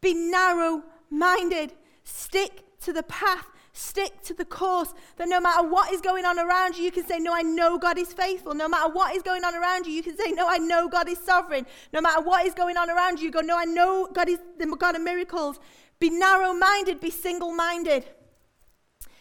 Be 0.00 0.14
narrow 0.14 0.84
minded. 1.10 1.72
Stick 2.04 2.64
to 2.80 2.92
the 2.92 3.02
path 3.02 3.46
Stick 3.80 4.22
to 4.22 4.34
the 4.34 4.44
course 4.44 4.92
that 5.18 5.28
no 5.28 5.40
matter 5.40 5.62
what 5.62 5.92
is 5.92 6.00
going 6.00 6.24
on 6.24 6.36
around 6.36 6.76
you, 6.76 6.82
you 6.82 6.90
can 6.90 7.06
say, 7.06 7.20
No, 7.20 7.32
I 7.32 7.42
know 7.42 7.78
God 7.78 7.96
is 7.96 8.12
faithful. 8.12 8.52
No 8.52 8.68
matter 8.68 8.92
what 8.92 9.14
is 9.14 9.22
going 9.22 9.44
on 9.44 9.54
around 9.54 9.86
you, 9.86 9.92
you 9.92 10.02
can 10.02 10.18
say, 10.18 10.32
No, 10.32 10.48
I 10.48 10.58
know 10.58 10.88
God 10.88 11.08
is 11.08 11.16
sovereign. 11.18 11.64
No 11.92 12.00
matter 12.00 12.20
what 12.20 12.44
is 12.44 12.54
going 12.54 12.76
on 12.76 12.90
around 12.90 13.20
you, 13.20 13.26
you 13.26 13.30
go, 13.30 13.38
No, 13.40 13.56
I 13.56 13.66
know 13.66 14.08
God 14.12 14.28
is 14.28 14.40
the 14.58 14.66
God 14.66 14.96
of 14.96 15.02
miracles. 15.02 15.60
Be 16.00 16.10
narrow 16.10 16.54
minded, 16.54 16.98
be 16.98 17.10
single 17.12 17.52
minded. 17.52 18.04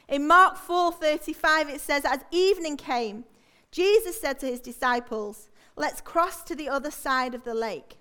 In 0.08 0.26
Mark 0.26 0.58
4:35 0.58 1.70
it 1.70 1.80
says 1.80 2.04
as 2.04 2.22
evening 2.32 2.78
came 2.78 3.26
Jesus 3.70 4.20
said 4.20 4.40
to 4.40 4.48
his 4.48 4.60
disciples 4.60 5.50
let's 5.76 6.02
cross 6.02 6.44
to 6.46 6.56
the 6.56 6.68
other 6.68 6.90
side 6.90 7.36
of 7.36 7.44
the 7.44 7.54
lake. 7.54 7.98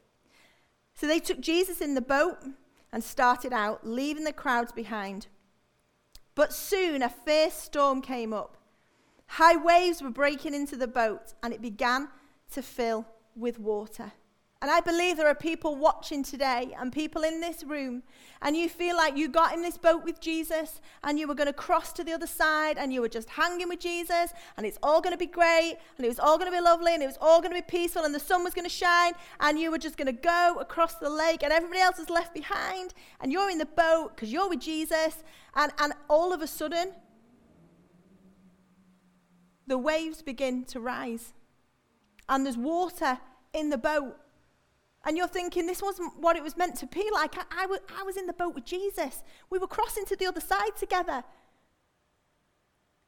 So 0.95 1.07
they 1.07 1.21
took 1.21 1.41
Jesus 1.41 1.83
in 1.83 1.93
the 1.93 2.01
boat 2.01 2.39
and 2.91 3.05
started 3.05 3.53
out 3.53 3.87
leaving 3.87 4.25
the 4.25 4.33
crowds 4.33 4.73
behind. 4.73 5.27
But 6.37 6.53
soon 6.53 7.03
a 7.03 7.09
fierce 7.09 7.55
storm 7.55 8.01
came 8.01 8.33
up. 8.33 8.57
High 9.27 9.57
waves 9.57 10.01
were 10.01 10.11
breaking 10.11 10.55
into 10.55 10.77
the 10.77 10.87
boat, 10.87 11.35
and 11.43 11.53
it 11.53 11.61
began 11.61 12.09
to 12.53 12.63
fill 12.63 13.07
with 13.35 13.59
water. 13.59 14.13
And 14.63 14.71
I 14.71 14.81
believe 14.81 15.19
there 15.19 15.29
are 15.29 15.35
people 15.35 15.77
watching 15.77 16.23
today 16.23 16.75
and 16.79 16.91
people 16.91 17.25
in 17.25 17.43
this 17.43 17.63
room, 17.63 18.03
and 18.41 18.57
you 18.57 18.71
feel 18.71 18.97
like 18.97 19.15
you 19.15 19.29
got 19.29 19.53
in 19.53 19.61
this 19.61 19.77
boat 19.77 20.03
with 20.03 20.19
Jesus 20.19 20.81
and 21.05 21.19
you 21.19 21.29
were 21.29 21.35
going 21.35 21.47
to 21.47 21.53
cross 21.53 21.93
to 21.93 22.03
the 22.03 22.13
other 22.13 22.27
side 22.27 22.79
and 22.79 22.91
you 22.91 23.03
were 23.03 23.09
just 23.09 23.29
hanging 23.29 23.69
with 23.69 23.81
Jesus 23.81 24.33
and 24.57 24.65
it's 24.65 24.79
all 24.83 25.03
going 25.03 25.13
to 25.13 25.19
be 25.19 25.27
great 25.27 25.77
and 25.97 26.05
it 26.05 26.09
was 26.09 26.19
all 26.19 26.39
going 26.39 26.51
to 26.51 26.57
be 26.57 26.63
lovely 26.63 26.95
and 26.95 27.03
it 27.03 27.07
was 27.07 27.19
all 27.21 27.41
going 27.41 27.55
to 27.55 27.61
be 27.61 27.67
peaceful 27.67 28.05
and 28.05 28.15
the 28.15 28.21
sun 28.21 28.45
was 28.45 28.55
going 28.55 28.65
to 28.65 28.75
shine 28.75 29.13
and 29.41 29.59
you 29.59 29.71
were 29.71 29.79
just 29.79 29.97
going 29.97 30.07
to 30.07 30.13
go 30.13 30.57
across 30.61 30.95
the 30.95 31.09
lake 31.11 31.43
and 31.43 31.53
everybody 31.53 31.81
else 31.81 31.99
is 31.99 32.11
left 32.11 32.33
behind 32.33 32.95
and 33.21 33.33
you're 33.33 33.51
in 33.51 33.59
the 33.59 33.67
boat 33.67 34.13
because 34.15 34.33
you're 34.33 34.49
with 34.49 34.61
Jesus 34.61 35.23
and, 35.55 35.73
and 35.79 35.93
all 36.09 36.33
of 36.33 36.41
a 36.41 36.47
sudden 36.47 36.93
the 39.67 39.79
waves 39.79 40.23
begin 40.23 40.65
to 40.65 40.81
rise 40.81 41.33
and 42.29 42.45
there's 42.45 42.57
water 42.57 43.19
in 43.53 43.71
the 43.71 43.79
boat 43.79 44.17
and 45.07 45.17
you're 45.17 45.29
thinking, 45.29 45.67
this 45.67 45.81
wasn't 45.81 46.13
what 46.19 46.37
it 46.37 46.43
was 46.43 46.57
meant 46.57 46.75
to 46.77 46.87
be 46.87 47.09
like. 47.15 47.39
I, 47.39 47.45
I, 47.59 47.63
w- 47.63 47.81
I 47.97 48.03
was 48.03 48.17
in 48.17 48.27
the 48.27 48.33
boat 48.33 48.57
with 48.57 48.65
Jesus. 48.65 49.23
We 49.49 49.59
were 49.59 49.69
crossing 49.69 50.05
to 50.07 50.17
the 50.17 50.27
other 50.27 50.41
side 50.41 50.77
together. 50.77 51.23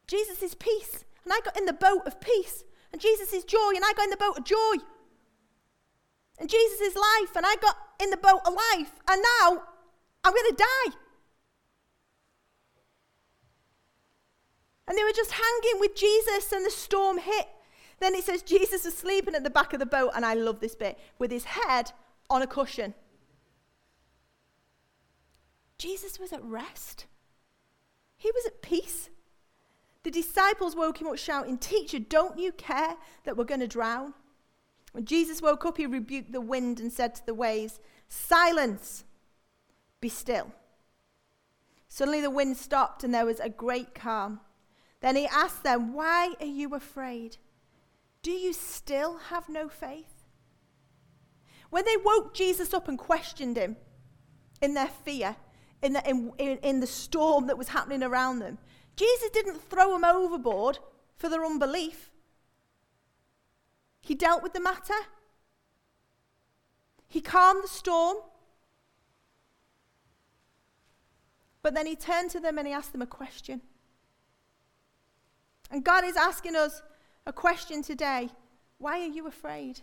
Jesus 0.07 0.41
is 0.41 0.55
peace, 0.55 1.05
and 1.25 1.33
I 1.33 1.41
got 1.45 1.59
in 1.59 1.67
the 1.67 1.73
boat 1.73 2.03
of 2.07 2.21
peace. 2.21 2.63
And 2.93 3.01
Jesus 3.03 3.33
is 3.33 3.43
joy, 3.43 3.73
and 3.75 3.85
I 3.85 3.93
got 3.95 4.05
in 4.05 4.11
the 4.11 4.17
boat 4.17 4.39
of 4.39 4.45
joy. 4.45 4.77
And 6.39 6.49
Jesus 6.49 6.81
is 6.81 6.95
life, 6.95 7.35
and 7.35 7.45
I 7.45 7.57
got 7.61 7.77
in 8.01 8.11
the 8.11 8.17
boat 8.17 8.43
of 8.47 8.55
life. 8.55 8.93
And 9.11 9.21
now 9.43 9.65
I'm 10.23 10.33
going 10.33 10.51
to 10.51 10.57
die. 10.57 10.97
And 14.87 14.97
they 14.97 15.03
were 15.03 15.13
just 15.13 15.33
hanging 15.33 15.81
with 15.81 15.97
Jesus, 15.97 16.53
and 16.53 16.65
the 16.65 16.71
storm 16.71 17.19
hit. 17.19 17.49
Then 18.01 18.15
it 18.15 18.25
says 18.25 18.43
Jesus 18.43 18.85
was 18.85 18.97
sleeping 18.97 19.35
at 19.35 19.45
the 19.45 19.51
back 19.51 19.73
of 19.73 19.81
the 19.81 19.87
boat, 19.87 20.13
and 20.15 20.25
I 20.25 20.35
love 20.35 20.61
this 20.61 20.75
bit, 20.75 20.99
with 21.19 21.31
his 21.31 21.45
head 21.45 21.93
on 22.31 22.43
a 22.43 22.47
cushion. 22.47 22.95
Jesus 25.79 26.19
was 26.19 26.33
at 26.33 26.45
rest. 26.45 27.07
He 28.17 28.31
was 28.33 28.47
at 28.47 28.63
peace. 28.63 29.11
The 30.03 30.11
disciples 30.11 30.77
woke 30.77 31.01
him 31.01 31.09
up 31.09 31.19
shouting, 31.19 31.59
Teacher, 31.59 31.99
don't 31.99 32.39
you 32.39 32.53
care 32.53 32.97
that 33.25 33.37
we're 33.37 33.45
going 33.45 33.61
to 33.61 33.69
drown? 33.69 34.15
When 34.93 35.05
Jesus 35.05 35.43
woke 35.43 35.67
up, 35.67 35.77
he 35.77 35.87
rebuked 35.87 36.33
the 36.33 36.41
wind 36.41 36.81
and 36.81 36.93
said 36.93 37.15
to 37.17 37.27
the 37.27 37.35
waves, 37.35 37.81
Silence, 38.09 39.05
be 40.01 40.09
still. 40.09 40.53
Suddenly 41.89 42.21
the 42.21 42.31
wind 42.31 42.57
stopped 42.57 43.05
and 43.05 43.13
there 43.13 43.27
was 43.27 43.41
a 43.41 43.49
great 43.49 43.95
calm. 43.95 44.41
Then 45.01 45.17
he 45.17 45.27
asked 45.27 45.63
them, 45.63 45.95
Why 45.95 46.35
are 46.41 46.47
you 46.47 46.75
afraid? 46.75 47.37
Do 48.29 48.35
you 48.35 48.53
still 48.53 49.17
have 49.31 49.49
no 49.49 49.71
faith? 49.71 50.27
When 51.71 51.87
they 51.87 51.97
woke 51.97 52.35
Jesus 52.35 52.75
up 52.75 52.87
and 52.87 52.99
questioned 52.99 53.57
him 53.57 53.79
in 54.61 54.75
their 54.75 54.89
fear, 54.89 55.37
in 55.81 55.95
the, 55.95 56.07
in, 56.07 56.33
in, 56.37 56.59
in 56.59 56.81
the 56.81 56.87
storm 56.87 57.47
that 57.47 57.57
was 57.57 57.69
happening 57.69 58.03
around 58.03 58.41
them, 58.41 58.59
Jesus 58.97 59.31
didn't 59.31 59.71
throw 59.71 59.93
them 59.93 60.05
overboard 60.05 60.79
for 61.17 61.31
their 61.31 61.43
unbelief. 61.43 62.11
He 64.03 64.15
dealt 64.15 64.43
with 64.43 64.53
the 64.53 64.61
matter. 64.61 65.07
He 67.09 67.23
calmed 67.23 67.65
the 67.65 67.69
storm. 67.69 68.19
But 71.63 71.73
then 71.73 71.87
he 71.87 71.97
turned 71.97 72.31
to 72.33 72.41
them 72.41 72.59
and 72.59 72.69
he 72.69 72.75
asked 72.75 72.93
them 72.93 73.01
a 73.01 73.07
question. 73.07 73.63
And 75.71 75.83
God 75.83 76.05
is 76.05 76.19
asking 76.19 76.57
us 76.57 76.83
a 77.29 77.33
question 77.33 77.83
today 77.83 78.31
Why 78.79 79.01
are 79.01 79.15
you 79.19 79.29
afraid? 79.29 79.83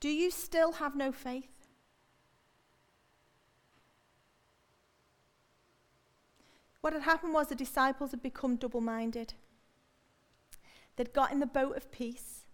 Do 0.00 0.08
you 0.08 0.30
still 0.30 0.72
have 0.72 0.96
no 0.96 1.12
faith? 1.12 1.66
What 6.80 6.92
had 6.92 7.02
happened 7.02 7.32
was 7.32 7.48
the 7.48 7.54
disciples 7.54 8.10
had 8.10 8.22
become 8.22 8.56
double 8.56 8.80
minded. 8.82 9.34
They'd 10.96 11.14
got 11.14 11.32
in 11.32 11.40
the 11.40 11.46
boat 11.46 11.76
of 11.76 11.90
peace, 11.90 12.44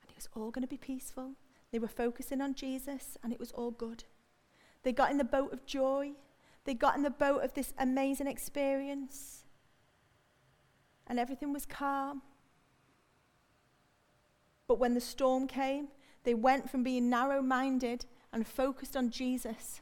and 0.00 0.10
it 0.10 0.16
was 0.16 0.28
all 0.34 0.50
going 0.50 0.62
to 0.62 0.68
be 0.68 0.76
peaceful. 0.76 1.32
They 1.72 1.80
were 1.80 1.88
focusing 1.88 2.40
on 2.40 2.54
Jesus, 2.54 3.16
and 3.22 3.32
it 3.32 3.40
was 3.40 3.50
all 3.52 3.72
good. 3.72 4.04
They 4.84 4.92
got 4.92 5.10
in 5.10 5.18
the 5.18 5.24
boat 5.24 5.52
of 5.52 5.66
joy. 5.66 6.12
They 6.64 6.74
got 6.74 6.96
in 6.96 7.02
the 7.02 7.10
boat 7.10 7.42
of 7.42 7.54
this 7.54 7.74
amazing 7.78 8.28
experience 8.28 9.39
and 11.10 11.18
everything 11.18 11.52
was 11.52 11.66
calm. 11.66 12.22
But 14.68 14.78
when 14.78 14.94
the 14.94 15.00
storm 15.00 15.48
came, 15.48 15.88
they 16.22 16.34
went 16.34 16.70
from 16.70 16.84
being 16.84 17.10
narrow 17.10 17.42
minded 17.42 18.06
and 18.32 18.46
focused 18.46 18.96
on 18.96 19.10
Jesus 19.10 19.80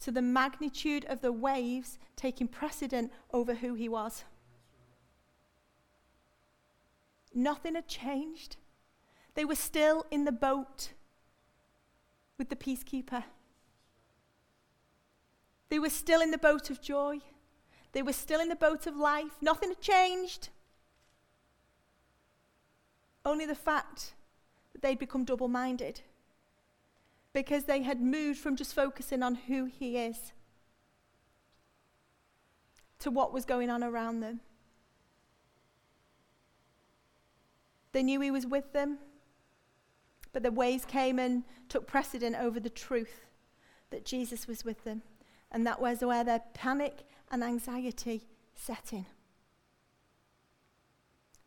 to 0.00 0.10
the 0.10 0.20
magnitude 0.20 1.06
of 1.06 1.22
the 1.22 1.32
waves 1.32 1.98
taking 2.16 2.46
precedent 2.46 3.10
over 3.32 3.54
who 3.54 3.72
he 3.72 3.88
was. 3.88 4.24
Nothing 7.34 7.76
had 7.76 7.88
changed. 7.88 8.58
They 9.34 9.46
were 9.46 9.54
still 9.54 10.04
in 10.10 10.26
the 10.26 10.32
boat 10.32 10.90
with 12.36 12.50
the 12.50 12.56
peacekeeper. 12.56 13.24
They 15.70 15.78
were 15.78 15.88
still 15.88 16.20
in 16.20 16.30
the 16.30 16.38
boat 16.38 16.68
of 16.68 16.82
joy. 16.82 17.20
They 17.96 18.02
were 18.02 18.12
still 18.12 18.42
in 18.42 18.50
the 18.50 18.56
boat 18.56 18.86
of 18.86 18.94
life. 18.94 19.32
Nothing 19.40 19.70
had 19.70 19.80
changed. 19.80 20.50
Only 23.24 23.46
the 23.46 23.54
fact 23.54 24.12
that 24.74 24.82
they'd 24.82 24.98
become 24.98 25.24
double 25.24 25.48
minded 25.48 26.02
because 27.32 27.64
they 27.64 27.80
had 27.80 28.02
moved 28.02 28.38
from 28.38 28.54
just 28.54 28.74
focusing 28.74 29.22
on 29.22 29.34
who 29.34 29.64
He 29.64 29.96
is 29.96 30.34
to 32.98 33.10
what 33.10 33.32
was 33.32 33.46
going 33.46 33.70
on 33.70 33.82
around 33.82 34.20
them. 34.20 34.40
They 37.92 38.02
knew 38.02 38.20
He 38.20 38.30
was 38.30 38.46
with 38.46 38.74
them, 38.74 38.98
but 40.34 40.42
the 40.42 40.52
ways 40.52 40.84
came 40.84 41.18
and 41.18 41.44
took 41.70 41.86
precedent 41.86 42.36
over 42.36 42.60
the 42.60 42.68
truth 42.68 43.24
that 43.88 44.04
Jesus 44.04 44.46
was 44.46 44.66
with 44.66 44.84
them. 44.84 45.00
And 45.50 45.66
that 45.66 45.80
was 45.80 46.02
where 46.02 46.24
their 46.24 46.42
panic 46.52 47.06
and 47.30 47.42
anxiety 47.42 48.26
set 48.54 48.92
in. 48.92 49.06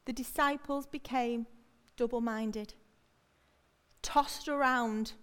The 0.06 0.14
disciples 0.14 0.88
became 0.88 1.46
double 1.96 2.22
minded, 2.22 2.74
tossed 4.02 4.48
around 4.48 5.14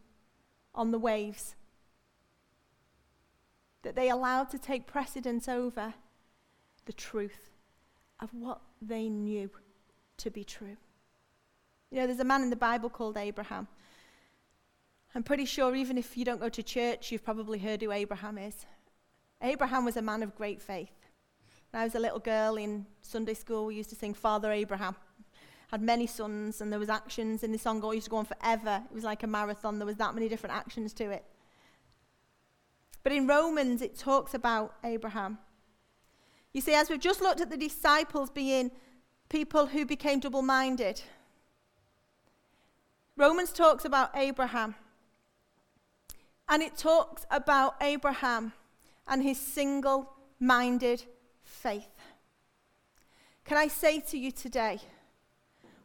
on 0.74 0.90
the 0.90 0.98
waves, 0.98 1.54
that 3.82 3.96
they 3.96 4.10
allowed 4.10 4.50
to 4.50 4.58
take 4.58 4.86
precedence 4.86 5.48
over 5.48 5.94
the 6.84 6.92
truth 6.92 7.50
of 8.20 8.32
what 8.32 8.60
they 8.80 9.08
knew 9.08 9.50
to 10.18 10.30
be 10.30 10.44
true. 10.44 10.76
You 11.90 11.98
know, 11.98 12.06
there's 12.06 12.20
a 12.20 12.24
man 12.24 12.42
in 12.42 12.50
the 12.50 12.56
Bible 12.56 12.90
called 12.90 13.16
Abraham. 13.16 13.68
I'm 15.14 15.22
pretty 15.22 15.44
sure, 15.44 15.74
even 15.74 15.96
if 15.96 16.16
you 16.16 16.24
don't 16.24 16.40
go 16.40 16.48
to 16.48 16.62
church, 16.62 17.10
you've 17.10 17.24
probably 17.24 17.58
heard 17.58 17.80
who 17.80 17.92
Abraham 17.92 18.38
is. 18.38 18.66
Abraham 19.42 19.84
was 19.84 19.96
a 19.96 20.02
man 20.02 20.22
of 20.22 20.34
great 20.34 20.62
faith. 20.62 20.92
When 21.70 21.80
I 21.80 21.84
was 21.84 21.94
a 21.94 22.00
little 22.00 22.18
girl 22.18 22.56
in 22.56 22.86
Sunday 23.02 23.34
school, 23.34 23.66
we 23.66 23.74
used 23.74 23.90
to 23.90 23.96
sing 23.96 24.14
Father 24.14 24.50
Abraham. 24.50 24.96
Had 25.70 25.82
many 25.82 26.06
sons, 26.06 26.60
and 26.60 26.72
there 26.72 26.78
was 26.78 26.88
actions 26.88 27.42
in 27.42 27.52
the 27.52 27.58
song 27.58 27.80
that 27.80 27.88
used 27.88 28.04
to 28.04 28.10
go 28.10 28.16
on 28.18 28.24
forever. 28.24 28.82
It 28.88 28.94
was 28.94 29.04
like 29.04 29.24
a 29.24 29.26
marathon. 29.26 29.78
There 29.78 29.86
was 29.86 29.96
that 29.96 30.14
many 30.14 30.28
different 30.28 30.54
actions 30.54 30.92
to 30.94 31.10
it. 31.10 31.24
But 33.02 33.12
in 33.12 33.26
Romans, 33.26 33.82
it 33.82 33.98
talks 33.98 34.32
about 34.32 34.74
Abraham. 34.84 35.38
You 36.52 36.60
see, 36.60 36.74
as 36.74 36.88
we've 36.88 37.00
just 37.00 37.20
looked 37.20 37.40
at 37.40 37.50
the 37.50 37.56
disciples 37.56 38.30
being 38.30 38.70
people 39.28 39.66
who 39.66 39.84
became 39.84 40.20
double 40.20 40.42
minded, 40.42 41.02
Romans 43.16 43.52
talks 43.52 43.84
about 43.84 44.10
Abraham. 44.16 44.76
And 46.48 46.62
it 46.62 46.76
talks 46.78 47.26
about 47.30 47.74
Abraham 47.80 48.52
and 49.06 49.22
his 49.22 49.38
single 49.38 50.12
minded 50.38 51.02
faith. 51.42 51.94
Can 53.44 53.56
I 53.56 53.68
say 53.68 54.00
to 54.00 54.18
you 54.18 54.32
today, 54.32 54.80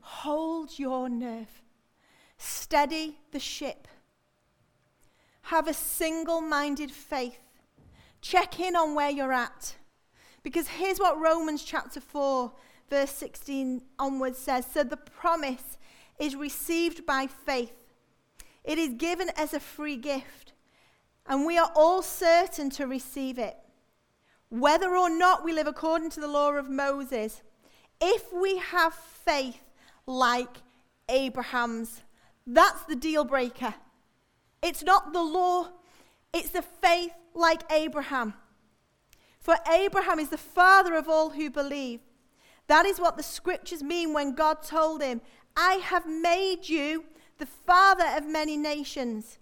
hold 0.02 0.80
your 0.80 1.10
nerve, 1.10 1.62
steady 2.38 3.20
the 3.32 3.40
ship, 3.40 3.88
have 5.44 5.68
a 5.68 5.74
single 5.74 6.42
minded 6.42 6.92
faith, 6.92 7.40
check 8.22 8.60
in 8.60 8.76
on 8.76 8.96
where 8.96 9.10
you're 9.10 9.34
at. 9.34 9.76
Because 10.44 10.68
here's 10.68 11.00
what 11.00 11.20
Romans 11.20 11.64
chapter 11.64 12.00
4, 12.00 12.52
verse 12.90 13.12
16 13.12 13.82
onwards 14.00 14.40
says. 14.40 14.66
So 14.66 14.84
the 14.84 14.98
promise 14.98 15.78
is 16.20 16.36
received 16.36 17.06
by 17.06 17.28
faith, 17.28 17.86
it 18.64 18.78
is 18.78 18.94
given 18.94 19.30
as 19.36 19.54
a 19.54 19.60
free 19.60 19.98
gift 19.98 20.51
and 21.28 21.46
we 21.46 21.58
are 21.58 21.72
all 21.76 22.02
certain 22.02 22.70
to 22.72 22.88
receive 22.88 23.38
it. 23.38 23.58
Whether 24.50 24.96
or 24.96 25.10
not 25.10 25.46
we 25.46 25.54
live 25.54 25.68
according 25.68 26.10
to 26.12 26.20
the 26.20 26.28
law 26.28 26.52
of 26.54 26.70
Moses, 26.70 27.42
if 28.02 28.34
we 28.34 28.58
have 28.58 28.94
faith 28.94 29.62
like 30.06 30.58
Abraham's, 31.08 32.02
that's 32.46 32.84
the 32.84 32.96
deal 32.96 33.24
breaker. 33.24 33.76
It's 34.62 34.84
not 34.84 35.14
the 35.14 35.22
law, 35.22 35.70
it's 36.34 36.50
the 36.50 36.62
faith 36.62 37.14
like 37.34 37.62
Abraham. 37.72 38.34
For 39.40 39.56
Abraham 39.72 40.20
is 40.20 40.30
the 40.30 40.38
father 40.38 40.96
of 40.96 41.08
all 41.08 41.32
who 41.32 41.50
believe. 41.50 42.02
That 42.68 42.86
is 42.86 43.00
what 43.00 43.18
the 43.18 43.24
scriptures 43.24 43.82
mean 43.82 44.14
when 44.14 44.36
God 44.36 44.62
told 44.64 45.02
him, 45.02 45.22
I 45.56 45.76
have 45.76 46.06
made 46.06 46.70
you 46.70 47.06
the 47.38 47.46
father 47.46 48.06
of 48.16 48.26
many 48.26 48.56
nations. 48.56 49.40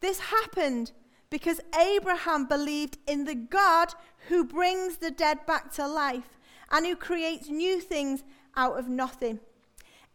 This 0.00 0.20
happened 0.20 0.92
because 1.30 1.60
Abraham 1.78 2.46
believed 2.46 2.98
in 3.06 3.24
the 3.24 3.34
God 3.34 3.94
who 4.28 4.44
brings 4.44 4.96
the 4.96 5.10
dead 5.10 5.44
back 5.46 5.72
to 5.74 5.86
life 5.86 6.38
and 6.70 6.86
who 6.86 6.96
creates 6.96 7.48
new 7.48 7.80
things 7.80 8.22
out 8.56 8.78
of 8.78 8.88
nothing. 8.88 9.40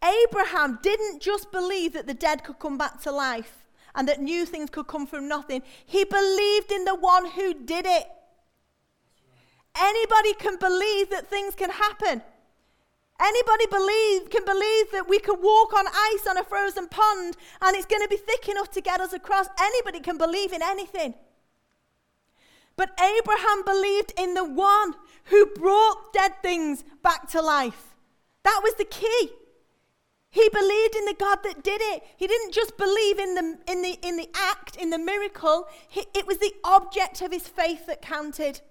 Abraham 0.04 0.80
didn't 0.82 1.22
just 1.22 1.52
believe 1.52 1.94
that 1.94 2.08
the 2.08 2.14
dead 2.14 2.44
could 2.44 2.60
come 2.60 2.78
back 2.78 3.02
to 3.02 3.12
life 3.12 3.66
and 3.96 4.08
that 4.08 4.22
new 4.22 4.46
things 4.46 4.70
could 4.70 4.88
come 4.88 5.06
from 5.06 5.28
nothing. 5.28 5.62
He 5.86 6.04
believed 6.04 6.72
in 6.72 6.86
the 6.86 6.96
one 6.96 7.30
who 7.32 7.54
did 7.54 7.86
it. 7.86 8.08
Anybody 9.76 10.34
can 10.34 10.58
believe 10.58 11.10
that 11.10 11.30
things 11.30 11.56
can 11.56 11.70
happen. 11.70 12.22
Anybody 13.20 13.68
believe 13.68 14.30
can 14.30 14.44
believe 14.44 14.92
that 14.92 15.08
we 15.08 15.20
can 15.20 15.42
walk 15.42 15.74
on 15.74 15.86
ice 15.88 16.28
on 16.28 16.38
a 16.38 16.44
frozen 16.44 16.88
pond 16.88 17.38
and 17.62 17.76
it's 17.76 17.86
going 17.86 18.02
to 18.02 18.08
be 18.08 18.18
thick 18.18 18.50
enough 18.50 18.72
to 18.72 18.82
get 18.82 19.00
us 19.00 19.14
across. 19.14 19.48
Anybody 19.60 20.00
can 20.00 20.18
believe 20.18 20.52
in 20.52 20.62
anything. 20.62 21.14
But 22.76 23.00
Abraham 23.00 23.64
believed 23.64 24.14
in 24.18 24.34
the 24.34 24.44
one 24.44 24.96
who 25.26 25.46
brought 25.46 26.12
dead 26.12 26.34
things 26.42 26.84
back 27.04 27.30
to 27.30 27.42
life. 27.42 27.96
That 28.44 28.62
was 28.64 28.74
the 28.76 28.86
key. 28.86 29.30
He 30.32 30.50
believed 30.50 30.96
in 30.96 31.06
the 31.06 31.14
God 31.14 31.40
that 31.44 31.64
did 31.64 31.80
it. 31.80 32.04
He 32.18 32.26
didn't 32.26 32.54
just 32.54 32.76
believe 32.76 33.20
in 33.20 33.36
the, 33.36 33.60
in 33.68 33.84
the, 33.84 34.00
in 34.02 34.18
the 34.18 34.30
act, 34.34 34.76
in 34.76 34.90
the 34.90 34.98
miracle. 34.98 35.68
He, 35.88 36.06
it 36.16 36.26
was 36.26 36.40
the 36.40 36.56
object 36.64 37.22
of 37.22 37.32
his 37.32 37.48
faith 37.48 37.86
that 37.86 38.02
counted. 38.02 38.62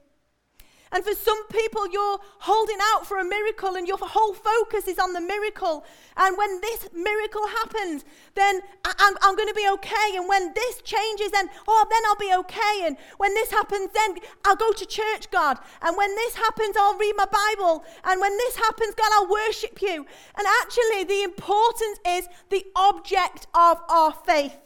And 0.92 1.04
for 1.04 1.14
some 1.14 1.46
people, 1.48 1.88
you're 1.90 2.18
holding 2.40 2.76
out 2.92 3.06
for 3.06 3.18
a 3.18 3.24
miracle 3.24 3.76
and 3.76 3.88
your 3.88 3.96
whole 3.98 4.34
focus 4.34 4.86
is 4.86 4.98
on 4.98 5.14
the 5.14 5.20
miracle. 5.20 5.84
And 6.16 6.36
when 6.36 6.60
this 6.60 6.88
miracle 6.92 7.46
happens, 7.46 8.04
then 8.34 8.60
I, 8.84 9.14
am 9.22 9.36
going 9.36 9.48
to 9.48 9.54
be 9.54 9.68
okay. 9.74 10.16
And 10.16 10.28
when 10.28 10.52
this 10.54 10.82
changes, 10.82 11.30
then, 11.30 11.48
oh, 11.66 11.86
then 11.90 12.02
I'll 12.06 12.16
be 12.16 12.34
okay. 12.44 12.86
And 12.86 12.96
when 13.16 13.32
this 13.34 13.50
happens, 13.50 13.88
then 13.94 14.18
I'll 14.44 14.56
go 14.56 14.72
to 14.72 14.86
church, 14.86 15.30
God. 15.30 15.58
And 15.80 15.96
when 15.96 16.14
this 16.14 16.36
happens, 16.36 16.76
I'll 16.78 16.98
read 16.98 17.14
my 17.16 17.26
Bible. 17.26 17.84
And 18.04 18.20
when 18.20 18.36
this 18.36 18.56
happens, 18.56 18.94
God, 18.94 19.10
I'll 19.14 19.30
worship 19.30 19.80
you. 19.80 20.06
And 20.36 20.46
actually, 20.62 21.04
the 21.04 21.22
importance 21.22 21.98
is 22.06 22.28
the 22.50 22.66
object 22.76 23.46
of 23.54 23.80
our 23.88 24.12
faith. 24.12 24.56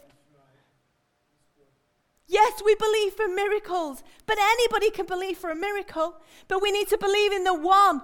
Yes, 2.27 2.61
we 2.63 2.75
believe 2.75 3.13
for 3.13 3.27
miracles, 3.29 4.03
but 4.25 4.37
anybody 4.37 4.89
can 4.89 5.05
believe 5.05 5.37
for 5.37 5.49
a 5.49 5.55
miracle. 5.55 6.15
But 6.49 6.61
we 6.61 6.71
need 6.71 6.89
to 6.89 6.97
believe 6.97 7.31
in 7.31 7.45
the 7.45 7.53
one 7.53 8.01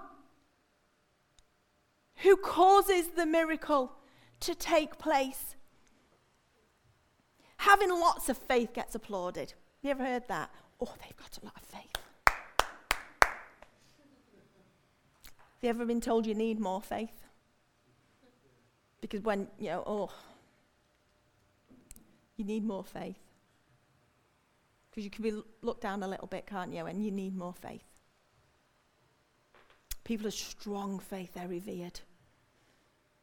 who 2.18 2.38
causes 2.38 3.08
the 3.16 3.26
miracle 3.26 3.92
to 4.40 4.56
take 4.56 4.98
place. 4.98 5.56
Having 7.58 7.90
lots 7.90 8.30
of 8.30 8.38
faith 8.38 8.74
gets 8.74 8.96
applauded. 8.96 9.52
Have 9.52 9.58
you 9.82 9.92
ever 9.92 10.06
heard 10.06 10.28
that? 10.30 10.50
Oh, 10.80 10.94
they've 11.02 11.18
got 11.18 11.38
a 11.42 11.46
lot 11.46 11.56
of 11.58 11.64
faith. 11.64 11.92
Have 15.26 15.62
you 15.62 15.70
ever 15.70 15.86
been 15.86 16.02
told 16.02 16.26
you 16.26 16.34
need 16.34 16.60
more 16.60 16.82
faith? 16.82 17.24
Because 19.02 19.22
when, 19.22 19.48
you 19.60 19.68
know, 19.68 19.84
oh, 19.86 20.12
you 22.38 22.46
need 22.46 22.64
more 22.64 22.86
faith. 22.86 23.18
Because 24.94 25.06
you 25.06 25.10
can 25.10 25.24
be 25.24 25.42
looked 25.64 25.82
down 25.82 26.04
a 26.04 26.08
little 26.08 26.28
bit, 26.28 26.46
can't 26.46 26.72
you? 26.72 26.86
And 26.86 27.04
you 27.04 27.10
need 27.10 27.36
more 27.36 27.52
faith. 27.54 27.82
People 30.04 30.28
of 30.28 30.36
strong 30.36 31.00
faith, 31.00 31.34
they're 31.34 31.48
revered. 31.48 32.00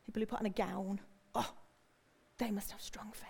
People 0.04 0.18
who 0.18 0.26
put 0.26 0.40
on 0.40 0.46
a 0.46 0.50
gown, 0.50 0.98
oh, 1.36 1.52
they 2.38 2.50
must 2.50 2.72
have 2.72 2.80
strong 2.80 3.12
faith. 3.12 3.28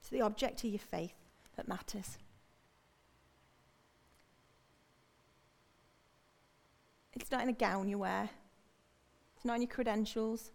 It's 0.00 0.10
the 0.10 0.20
object 0.20 0.64
of 0.64 0.70
your 0.70 0.80
faith 0.80 1.14
that 1.56 1.66
matters. 1.66 2.18
It's 7.14 7.30
not 7.30 7.42
in 7.42 7.48
a 7.48 7.54
gown 7.54 7.88
you 7.88 8.00
wear. 8.00 8.28
It's 9.34 9.46
not 9.46 9.54
in 9.54 9.62
your 9.62 9.70
credentials. 9.70 10.50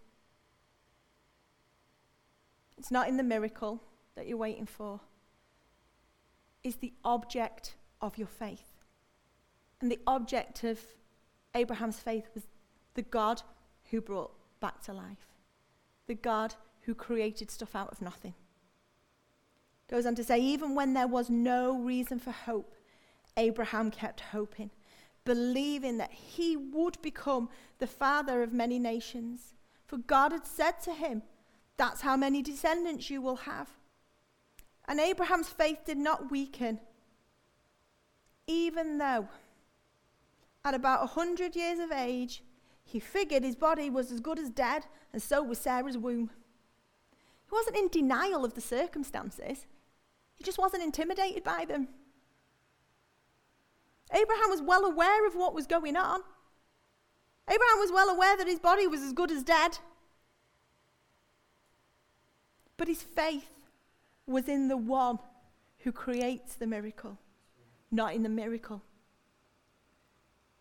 It's 2.78 2.92
not 2.92 3.08
in 3.08 3.18
the 3.18 3.24
miracle 3.24 3.82
that 4.16 4.28
you're 4.28 4.38
waiting 4.38 4.66
for. 4.66 5.00
It's 6.64 6.78
the 6.78 6.94
object 7.04 7.76
of 8.02 8.18
your 8.18 8.28
faith. 8.28 8.74
And 9.82 9.92
the 9.92 10.00
object 10.08 10.64
of 10.64 10.80
Abraham's 11.56 12.00
faith 12.00 12.28
was 12.34 12.48
the 12.94 13.04
God 13.04 13.42
who 13.92 14.02
brought 14.02 14.34
back 14.60 14.82
to 14.84 14.94
life, 14.94 15.34
the 16.08 16.16
God 16.16 16.56
who 16.82 16.96
created 16.96 17.52
stuff 17.52 17.76
out 17.76 17.92
of 17.92 18.02
nothing. 18.02 18.34
Goes 19.90 20.06
on 20.06 20.16
to 20.16 20.24
say, 20.24 20.40
even 20.40 20.76
when 20.76 20.94
there 20.94 21.08
was 21.08 21.30
no 21.30 21.78
reason 21.78 22.20
for 22.20 22.32
hope, 22.32 22.76
Abraham 23.38 23.92
kept 23.92 24.20
hoping, 24.20 24.72
believing 25.24 25.98
that 25.98 26.12
he 26.12 26.58
would 26.58 27.02
become 27.02 27.50
the 27.80 27.88
father 27.88 28.44
of 28.44 28.52
many 28.52 28.80
nations. 28.80 29.54
For 29.86 29.98
God 29.98 30.32
had 30.32 30.46
said 30.46 30.82
to 30.82 30.94
him, 30.94 31.22
that's 31.78 32.02
how 32.02 32.18
many 32.18 32.42
descendants 32.42 33.10
you 33.10 33.22
will 33.22 33.36
have. 33.38 33.70
And 34.88 35.00
Abraham's 35.00 35.50
faith 35.50 35.80
did 35.86 35.98
not 35.98 36.32
weaken, 36.32 36.80
even 38.48 38.98
though 38.98 39.28
at 40.64 40.74
about 40.74 41.02
100 41.02 41.56
years 41.56 41.80
of 41.80 41.92
age, 41.92 42.44
he 42.84 43.00
figured 43.00 43.44
his 43.44 43.56
body 43.56 43.90
was 43.90 44.12
as 44.12 44.20
good 44.20 44.40
as 44.40 44.50
dead, 44.50 44.86
and 45.12 45.22
so 45.22 45.44
was 45.44 45.60
Sarah's 45.60 45.98
womb. 45.98 46.30
He 47.46 47.52
wasn't 47.52 47.78
in 47.78 47.90
denial 47.90 48.44
of 48.44 48.54
the 48.54 48.62
circumstances, 48.62 49.66
he 50.36 50.44
just 50.44 50.58
wasn't 50.60 50.84
intimidated 50.84 51.44
by 51.44 51.66
them. 51.66 51.90
Abraham 54.12 54.50
was 54.50 54.62
well 54.62 54.86
aware 54.86 55.28
of 55.28 55.36
what 55.36 55.54
was 55.54 55.68
going 55.68 55.98
on. 55.98 56.22
Abraham 57.50 57.80
was 57.80 57.92
well 57.92 58.10
aware 58.10 58.38
that 58.38 58.48
his 58.48 58.60
body 58.60 58.88
was 58.88 59.02
as 59.02 59.14
good 59.14 59.32
as 59.32 59.44
dead. 59.44 59.80
But 62.78 62.88
his 62.88 63.02
faith 63.02 63.50
was 64.28 64.48
in 64.48 64.68
the 64.68 64.78
one 64.78 65.20
who 65.80 65.92
creates 65.92 66.56
the 66.56 66.68
miracle, 66.68 67.18
not 67.92 68.14
in 68.14 68.24
the 68.24 68.30
miracle. 68.30 68.84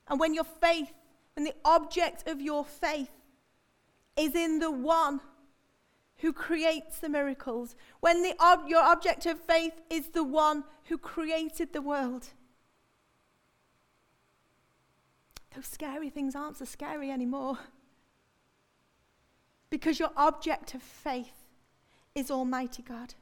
And 0.09 0.19
when 0.19 0.35
your 0.35 0.45
faith, 0.45 0.93
when 1.35 1.45
the 1.45 1.55
object 1.65 2.29
of 2.29 2.41
your 2.41 2.65
faith 2.65 3.11
is 4.17 4.35
in 4.35 4.61
the 4.61 4.71
one 4.71 5.21
who 6.19 6.33
creates 6.33 6.99
the 6.99 7.09
miracles, 7.09 7.77
when 8.01 8.23
the 8.23 8.35
ob- 8.41 8.69
your 8.69 8.83
object 8.83 9.27
of 9.27 9.39
faith 9.41 9.75
is 9.91 10.09
the 10.09 10.25
one 10.25 10.65
who 10.85 10.97
created 10.97 11.73
the 11.73 11.83
world, 11.83 12.29
those 15.55 15.67
scary 15.67 16.09
things 16.09 16.35
aren't 16.37 16.57
so 16.57 16.65
scary 16.65 17.11
anymore. 17.11 17.59
Because 19.69 19.99
your 19.99 20.11
object 20.17 20.75
of 20.75 20.83
faith 20.83 21.46
is 22.17 22.31
Almighty 22.31 22.83
God. 22.83 23.15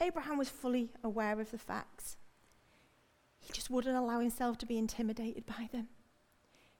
Abraham 0.00 0.38
was 0.38 0.48
fully 0.48 0.90
aware 1.04 1.38
of 1.38 1.50
the 1.50 1.58
facts. 1.58 2.16
He 3.38 3.52
just 3.52 3.70
wouldn't 3.70 3.96
allow 3.96 4.18
himself 4.18 4.56
to 4.58 4.66
be 4.66 4.78
intimidated 4.78 5.44
by 5.46 5.68
them. 5.70 5.88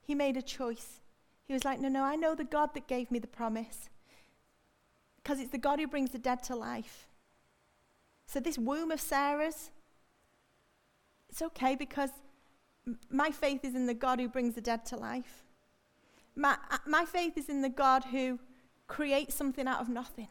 He 0.02 0.14
made 0.14 0.36
a 0.36 0.42
choice. 0.42 1.00
He 1.44 1.52
was 1.52 1.64
like, 1.64 1.78
No, 1.78 1.88
no, 1.88 2.02
I 2.02 2.16
know 2.16 2.34
the 2.34 2.44
God 2.44 2.72
that 2.74 2.88
gave 2.88 3.10
me 3.10 3.18
the 3.18 3.26
promise. 3.26 3.90
Because 5.22 5.38
it's 5.38 5.50
the 5.50 5.58
God 5.58 5.78
who 5.78 5.86
brings 5.86 6.10
the 6.10 6.18
dead 6.18 6.42
to 6.44 6.56
life. 6.56 7.06
So, 8.26 8.40
this 8.40 8.58
womb 8.58 8.90
of 8.90 9.00
Sarah's, 9.00 9.70
it's 11.28 11.42
okay 11.42 11.76
because 11.76 12.10
my 13.10 13.30
faith 13.30 13.64
is 13.64 13.74
in 13.74 13.86
the 13.86 13.94
God 13.94 14.18
who 14.18 14.28
brings 14.28 14.54
the 14.54 14.60
dead 14.60 14.86
to 14.86 14.96
life. 14.96 15.44
My, 16.36 16.56
uh, 16.70 16.78
my 16.86 17.04
faith 17.04 17.36
is 17.36 17.48
in 17.48 17.62
the 17.62 17.68
God 17.68 18.04
who 18.04 18.38
create 18.86 19.32
something 19.32 19.66
out 19.66 19.80
of 19.80 19.88
nothing. 19.88 20.28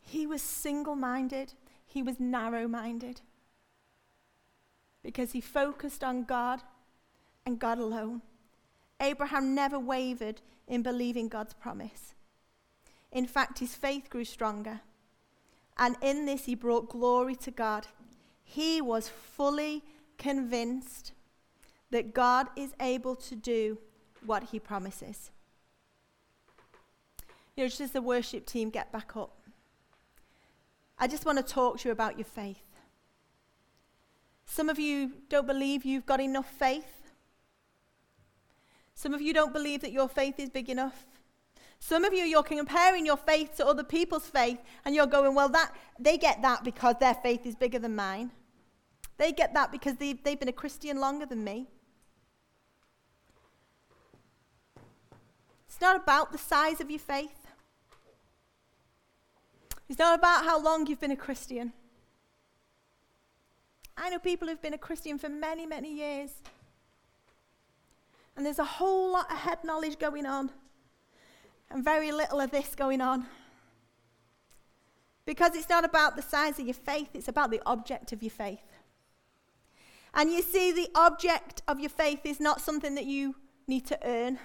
He 0.00 0.26
was 0.26 0.42
single 0.42 0.96
minded, 0.96 1.54
he 1.86 2.02
was 2.02 2.18
narrow 2.20 2.66
minded 2.68 3.20
because 5.02 5.32
he 5.32 5.40
focused 5.40 6.04
on 6.04 6.24
God 6.24 6.62
and 7.44 7.58
God 7.58 7.78
alone. 7.78 8.22
Abraham 9.00 9.54
never 9.54 9.78
wavered 9.78 10.40
in 10.68 10.82
believing 10.82 11.28
God's 11.28 11.54
promise. 11.54 12.14
In 13.10 13.26
fact, 13.26 13.58
his 13.58 13.74
faith 13.74 14.08
grew 14.08 14.24
stronger. 14.24 14.80
And 15.76 15.96
in 16.02 16.24
this, 16.26 16.44
he 16.44 16.54
brought 16.54 16.88
glory 16.88 17.34
to 17.36 17.50
God. 17.50 17.86
he 18.44 18.80
was 18.80 19.08
fully 19.08 19.82
convinced 20.18 21.12
that 21.90 22.12
God 22.12 22.48
is 22.56 22.74
able 22.80 23.16
to 23.16 23.34
do 23.34 23.78
what 24.24 24.44
he 24.44 24.60
promises. 24.60 25.30
You 27.56 27.64
know, 27.64 27.68
just 27.68 27.80
as 27.80 27.90
the 27.92 28.02
worship 28.02 28.46
team 28.46 28.70
get 28.70 28.90
back 28.92 29.16
up, 29.16 29.36
I 30.98 31.06
just 31.06 31.26
want 31.26 31.38
to 31.38 31.44
talk 31.44 31.80
to 31.80 31.88
you 31.88 31.92
about 31.92 32.18
your 32.18 32.24
faith. 32.24 32.72
Some 34.46 34.68
of 34.68 34.78
you 34.78 35.12
don't 35.28 35.46
believe 35.46 35.84
you've 35.84 36.06
got 36.06 36.20
enough 36.20 36.50
faith. 36.50 37.12
Some 38.94 39.14
of 39.14 39.20
you 39.20 39.32
don't 39.32 39.52
believe 39.52 39.80
that 39.80 39.92
your 39.92 40.08
faith 40.08 40.38
is 40.38 40.48
big 40.48 40.68
enough. 40.68 41.06
Some 41.78 42.04
of 42.04 42.12
you, 42.12 42.22
you're 42.24 42.42
comparing 42.44 43.04
your 43.04 43.16
faith 43.16 43.56
to 43.56 43.66
other 43.66 43.82
people's 43.82 44.26
faith, 44.26 44.58
and 44.84 44.94
you're 44.94 45.06
going, 45.06 45.34
well, 45.34 45.48
that 45.48 45.74
they 45.98 46.16
get 46.16 46.40
that 46.42 46.62
because 46.62 46.94
their 47.00 47.14
faith 47.14 47.44
is 47.44 47.56
bigger 47.56 47.80
than 47.80 47.96
mine. 47.96 48.30
They 49.16 49.32
get 49.32 49.52
that 49.54 49.72
because 49.72 49.96
they've, 49.96 50.22
they've 50.22 50.38
been 50.38 50.48
a 50.48 50.52
Christian 50.52 51.00
longer 51.00 51.26
than 51.26 51.42
me. 51.42 51.68
It's 55.66 55.80
not 55.80 55.96
about 55.96 56.30
the 56.30 56.38
size 56.38 56.80
of 56.80 56.90
your 56.90 57.00
faith. 57.00 57.41
It's 59.92 59.98
not 59.98 60.18
about 60.18 60.46
how 60.46 60.58
long 60.58 60.86
you've 60.86 61.00
been 61.00 61.10
a 61.10 61.16
Christian. 61.16 61.74
I 63.94 64.08
know 64.08 64.18
people 64.18 64.48
who've 64.48 64.62
been 64.62 64.72
a 64.72 64.78
Christian 64.78 65.18
for 65.18 65.28
many, 65.28 65.66
many 65.66 65.94
years. 65.94 66.30
And 68.34 68.46
there's 68.46 68.58
a 68.58 68.64
whole 68.64 69.12
lot 69.12 69.30
of 69.30 69.36
head 69.36 69.58
knowledge 69.64 69.98
going 69.98 70.24
on, 70.24 70.50
and 71.70 71.84
very 71.84 72.10
little 72.10 72.40
of 72.40 72.50
this 72.50 72.74
going 72.74 73.02
on. 73.02 73.26
Because 75.26 75.54
it's 75.54 75.68
not 75.68 75.84
about 75.84 76.16
the 76.16 76.22
size 76.22 76.58
of 76.58 76.64
your 76.64 76.72
faith, 76.72 77.10
it's 77.12 77.28
about 77.28 77.50
the 77.50 77.60
object 77.66 78.12
of 78.12 78.22
your 78.22 78.30
faith. 78.30 78.64
And 80.14 80.32
you 80.32 80.40
see, 80.40 80.72
the 80.72 80.88
object 80.94 81.60
of 81.68 81.80
your 81.80 81.90
faith 81.90 82.24
is 82.24 82.40
not 82.40 82.62
something 82.62 82.94
that 82.94 83.04
you 83.04 83.34
need 83.66 83.84
to 83.88 83.98
earn, 84.02 84.38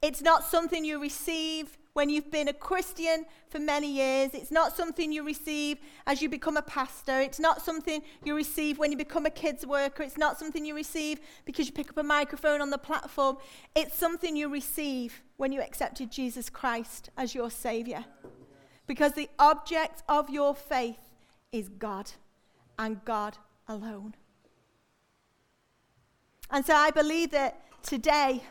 it's 0.00 0.22
not 0.22 0.44
something 0.44 0.82
you 0.82 0.98
receive 0.98 1.76
when 1.92 2.08
you've 2.08 2.30
been 2.30 2.48
a 2.48 2.52
Christian 2.52 3.26
for 3.48 3.58
many 3.58 3.90
years. 3.90 4.30
It's 4.32 4.50
not 4.50 4.76
something 4.76 5.12
you 5.12 5.24
receive 5.24 5.78
as 6.06 6.22
you 6.22 6.28
become 6.28 6.56
a 6.56 6.62
pastor. 6.62 7.20
It's 7.20 7.40
not 7.40 7.62
something 7.62 8.02
you 8.24 8.34
receive 8.36 8.78
when 8.78 8.90
you 8.92 8.96
become 8.96 9.26
a 9.26 9.30
kids 9.30 9.66
worker. 9.66 10.02
It's 10.02 10.16
not 10.16 10.38
something 10.38 10.64
you 10.64 10.74
receive 10.74 11.20
because 11.44 11.66
you 11.66 11.72
pick 11.72 11.90
up 11.90 11.98
a 11.98 12.02
microphone 12.02 12.60
on 12.60 12.70
the 12.70 12.78
platform. 12.78 13.38
It's 13.74 13.96
something 13.96 14.36
you 14.36 14.48
receive 14.48 15.22
when 15.36 15.52
you 15.52 15.60
accepted 15.60 16.10
Jesus 16.10 16.48
Christ 16.48 17.10
as 17.16 17.34
your 17.34 17.50
Savior. 17.50 18.04
Because 18.86 19.12
the 19.12 19.28
object 19.38 20.02
of 20.08 20.30
your 20.30 20.54
faith 20.54 21.10
is 21.52 21.68
God 21.68 22.10
and 22.78 23.04
God 23.04 23.36
alone. 23.68 24.14
And 26.50 26.64
so 26.64 26.74
I 26.74 26.90
believe 26.90 27.30
that 27.30 27.60
today 27.82 28.42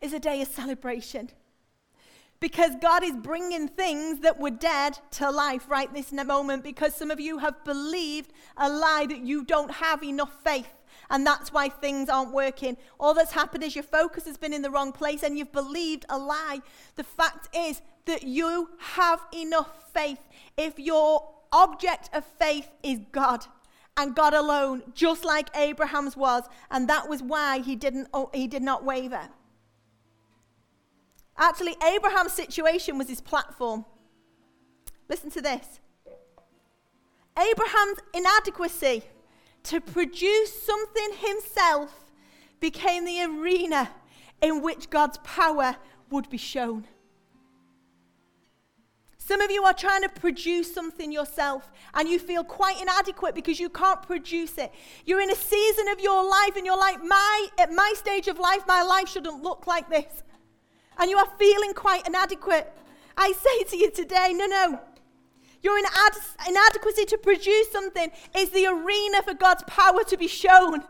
is 0.00 0.12
a 0.12 0.18
day 0.18 0.42
of 0.42 0.48
celebration 0.48 1.30
because 2.44 2.76
God 2.76 3.02
is 3.02 3.16
bringing 3.16 3.68
things 3.68 4.20
that 4.20 4.38
were 4.38 4.50
dead 4.50 4.98
to 5.12 5.30
life 5.30 5.64
right 5.66 5.90
this 5.94 6.12
moment 6.12 6.62
because 6.62 6.94
some 6.94 7.10
of 7.10 7.18
you 7.18 7.38
have 7.38 7.64
believed 7.64 8.34
a 8.58 8.68
lie 8.68 9.06
that 9.08 9.20
you 9.20 9.46
don't 9.46 9.70
have 9.70 10.04
enough 10.04 10.30
faith. 10.44 10.68
And 11.08 11.26
that's 11.26 11.54
why 11.54 11.70
things 11.70 12.10
aren't 12.10 12.34
working. 12.34 12.76
All 13.00 13.14
that's 13.14 13.32
happened 13.32 13.64
is 13.64 13.74
your 13.74 13.82
focus 13.82 14.26
has 14.26 14.36
been 14.36 14.52
in 14.52 14.60
the 14.60 14.70
wrong 14.70 14.92
place 14.92 15.22
and 15.22 15.38
you've 15.38 15.52
believed 15.52 16.04
a 16.10 16.18
lie. 16.18 16.60
The 16.96 17.04
fact 17.04 17.48
is 17.56 17.80
that 18.04 18.24
you 18.24 18.68
have 18.78 19.22
enough 19.32 19.90
faith 19.94 20.20
if 20.58 20.78
your 20.78 21.26
object 21.50 22.10
of 22.12 22.26
faith 22.38 22.68
is 22.82 23.00
God 23.10 23.46
and 23.96 24.14
God 24.14 24.34
alone, 24.34 24.82
just 24.94 25.24
like 25.24 25.48
Abraham's 25.56 26.14
was. 26.14 26.44
And 26.70 26.90
that 26.90 27.08
was 27.08 27.22
why 27.22 27.60
he, 27.60 27.74
didn't, 27.74 28.08
oh, 28.12 28.28
he 28.34 28.46
did 28.46 28.62
not 28.62 28.84
waver. 28.84 29.30
Actually, 31.36 31.76
Abraham's 31.84 32.32
situation 32.32 32.98
was 32.98 33.08
his 33.08 33.20
platform. 33.20 33.84
Listen 35.08 35.30
to 35.30 35.42
this 35.42 35.80
Abraham's 37.38 37.98
inadequacy 38.12 39.02
to 39.64 39.80
produce 39.80 40.62
something 40.62 41.10
himself 41.18 42.04
became 42.60 43.04
the 43.04 43.22
arena 43.22 43.90
in 44.40 44.62
which 44.62 44.90
God's 44.90 45.18
power 45.18 45.76
would 46.10 46.28
be 46.30 46.36
shown. 46.36 46.86
Some 49.18 49.40
of 49.40 49.50
you 49.50 49.64
are 49.64 49.72
trying 49.72 50.02
to 50.02 50.10
produce 50.10 50.72
something 50.72 51.10
yourself 51.10 51.72
and 51.94 52.06
you 52.06 52.18
feel 52.18 52.44
quite 52.44 52.80
inadequate 52.80 53.34
because 53.34 53.58
you 53.58 53.70
can't 53.70 54.02
produce 54.02 54.58
it. 54.58 54.70
You're 55.06 55.22
in 55.22 55.30
a 55.30 55.34
season 55.34 55.88
of 55.88 55.98
your 55.98 56.28
life 56.28 56.56
and 56.56 56.66
you're 56.66 56.78
like, 56.78 57.02
my, 57.02 57.46
at 57.58 57.72
my 57.72 57.94
stage 57.96 58.28
of 58.28 58.38
life, 58.38 58.64
my 58.68 58.82
life 58.82 59.08
shouldn't 59.08 59.42
look 59.42 59.66
like 59.66 59.88
this 59.88 60.22
and 60.98 61.10
you 61.10 61.16
are 61.18 61.28
feeling 61.38 61.74
quite 61.74 62.06
inadequate, 62.06 62.72
I 63.16 63.32
say 63.32 63.64
to 63.64 63.76
you 63.76 63.90
today, 63.90 64.32
no, 64.34 64.46
no. 64.46 64.80
Your 65.62 65.80
inad- 65.80 66.48
inadequacy 66.48 67.06
to 67.06 67.18
produce 67.18 67.70
something 67.72 68.10
is 68.36 68.50
the 68.50 68.66
arena 68.66 69.22
for 69.22 69.34
God's 69.34 69.62
power 69.66 70.04
to 70.04 70.16
be 70.16 70.28
shown. 70.28 70.84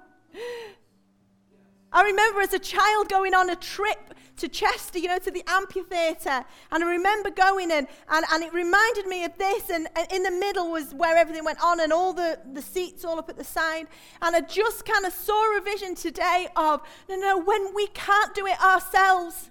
I 1.92 2.02
remember 2.02 2.40
as 2.40 2.52
a 2.52 2.58
child 2.58 3.08
going 3.08 3.34
on 3.34 3.50
a 3.50 3.56
trip 3.56 4.14
to 4.38 4.48
Chester, 4.48 4.98
you 4.98 5.06
know, 5.06 5.18
to 5.18 5.30
the 5.30 5.44
amphitheatre. 5.46 6.44
And 6.72 6.82
I 6.82 6.90
remember 6.90 7.30
going 7.30 7.70
in, 7.70 7.86
and, 8.08 8.24
and 8.32 8.42
it 8.42 8.52
reminded 8.52 9.06
me 9.06 9.24
of 9.24 9.38
this. 9.38 9.70
And, 9.70 9.86
and 9.94 10.10
in 10.10 10.24
the 10.24 10.30
middle 10.32 10.72
was 10.72 10.92
where 10.92 11.16
everything 11.16 11.44
went 11.44 11.62
on, 11.62 11.78
and 11.78 11.92
all 11.92 12.12
the, 12.12 12.40
the 12.52 12.62
seats 12.62 13.04
all 13.04 13.20
up 13.20 13.28
at 13.28 13.36
the 13.36 13.44
side. 13.44 13.86
And 14.22 14.34
I 14.34 14.40
just 14.40 14.84
kind 14.84 15.06
of 15.06 15.12
saw 15.12 15.56
a 15.56 15.60
vision 15.60 15.94
today 15.94 16.48
of, 16.56 16.82
no, 17.08 17.16
no, 17.16 17.38
when 17.38 17.72
we 17.74 17.86
can't 17.88 18.34
do 18.34 18.46
it 18.46 18.60
ourselves, 18.60 19.50